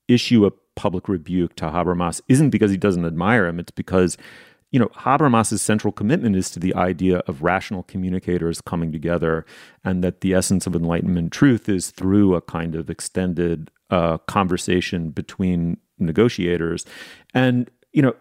[0.07, 3.59] issue a public rebuke to Habermas isn't because he doesn't admire him.
[3.59, 4.18] It's because,
[4.72, 9.45] you know, Habermas's central commitment is to the idea of rational communicators coming together,
[9.84, 15.09] and that the essence of Enlightenment truth is through a kind of extended uh, conversation
[15.09, 16.86] between negotiators.
[17.34, 18.15] And, you know,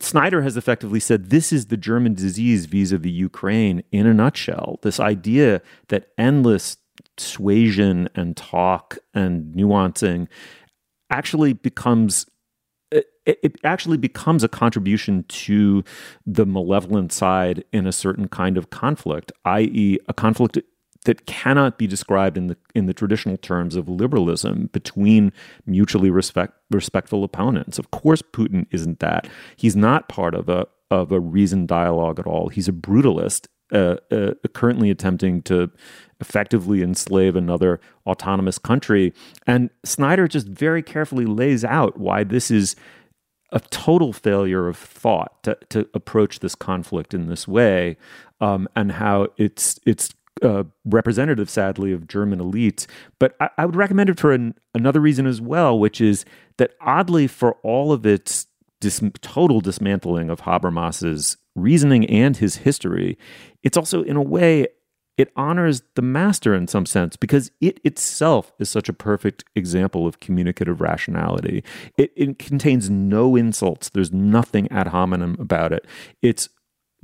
[0.00, 4.12] Snyder has effectively said this is the German disease vis a vis Ukraine in a
[4.12, 4.78] nutshell.
[4.82, 6.76] This idea that endless
[7.16, 10.26] suasion and talk and nuancing
[11.10, 12.26] actually becomes
[12.90, 15.84] it, actually becomes a contribution to
[16.26, 20.58] the malevolent side in a certain kind of conflict, i.e., a conflict
[21.04, 25.32] that cannot be described in the in the traditional terms of liberalism between
[25.64, 27.78] mutually respect, respectful opponents.
[27.78, 29.28] Of course, Putin isn't that.
[29.56, 32.48] He's not part of a of a reasoned dialogue at all.
[32.48, 35.70] He's a brutalist, uh, uh, currently attempting to
[36.20, 39.12] effectively enslave another autonomous country.
[39.46, 42.76] And Snyder just very carefully lays out why this is
[43.50, 47.96] a total failure of thought to, to approach this conflict in this way,
[48.40, 50.10] um, and how it's it's
[50.42, 52.86] uh, representative, sadly, of German elites.
[53.18, 56.24] But I, I would recommend it for an, another reason as well, which is
[56.58, 58.46] that oddly, for all of its
[58.80, 63.16] dis- total dismantling of Habermas's reasoning and his history,
[63.62, 64.66] it's also, in a way,
[65.18, 70.06] it honors the master in some sense because it itself is such a perfect example
[70.06, 71.64] of communicative rationality.
[71.98, 73.90] It, it contains no insults.
[73.90, 75.84] There's nothing ad hominem about it.
[76.22, 76.48] It's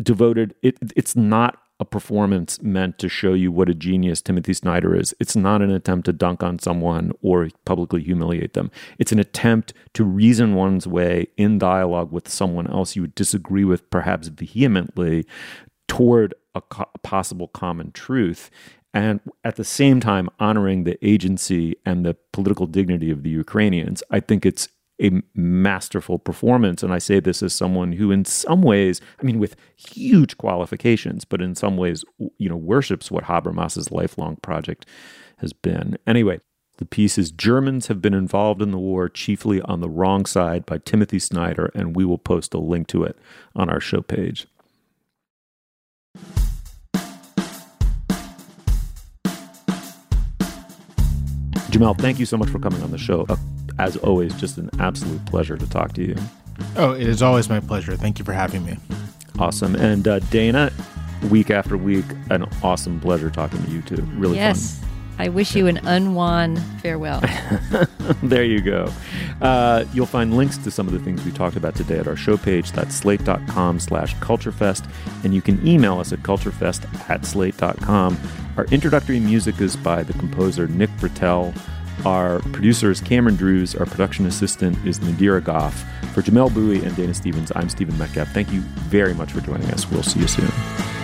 [0.01, 0.55] devoted.
[0.62, 5.12] It, it's not a performance meant to show you what a genius Timothy Snyder is.
[5.19, 8.71] It's not an attempt to dunk on someone or publicly humiliate them.
[9.01, 13.65] It's an attempt to reason one's way in dialogue with someone else you would disagree
[13.65, 15.27] with, perhaps vehemently,
[15.89, 18.50] toward a, co- possible common truth.
[18.92, 24.02] And at the same time, honoring the agency and the political dignity of the Ukrainians.
[24.11, 24.68] I think it's
[25.02, 26.82] a masterful performance.
[26.82, 31.24] And I say this as someone who, in some ways, I mean, with huge qualifications,
[31.24, 32.05] but in some ways,
[32.38, 34.86] you know, worships what Habermas's lifelong project
[35.38, 35.98] has been.
[36.07, 36.40] Anyway,
[36.78, 40.66] the piece is Germans have been involved in the war chiefly on the wrong side
[40.66, 43.18] by Timothy Snyder, and we will post a link to it
[43.55, 44.46] on our show page.
[51.75, 53.27] Jamelle, thank you so much for coming on the show
[53.79, 56.16] as always, just an absolute pleasure to talk to you.
[56.77, 57.97] Oh, it is always my pleasure.
[57.97, 58.77] Thank you for having me.
[59.39, 59.75] Awesome.
[59.75, 60.72] And uh, Dana,
[61.31, 64.03] week after week, an awesome pleasure talking to you too.
[64.14, 64.79] Really yes.
[64.79, 64.89] fun.
[65.19, 67.23] I wish you an unwon farewell.
[68.23, 68.93] there you go.
[69.41, 72.17] Uh, you'll find links to some of the things we talked about today at our
[72.17, 72.73] show page.
[72.73, 74.89] That's slate.com slash culturefest.
[75.23, 78.19] And you can email us at culturefest at slate.com.
[78.57, 81.57] Our introductory music is by the composer Nick Britell.
[82.05, 83.75] Our producer is Cameron Drews.
[83.75, 85.85] Our production assistant is Nadira Goff.
[86.12, 88.29] For Jamelle Bouie and Dana Stevens, I'm Stephen Metcalf.
[88.29, 89.91] Thank you very much for joining us.
[89.91, 91.03] We'll see you soon.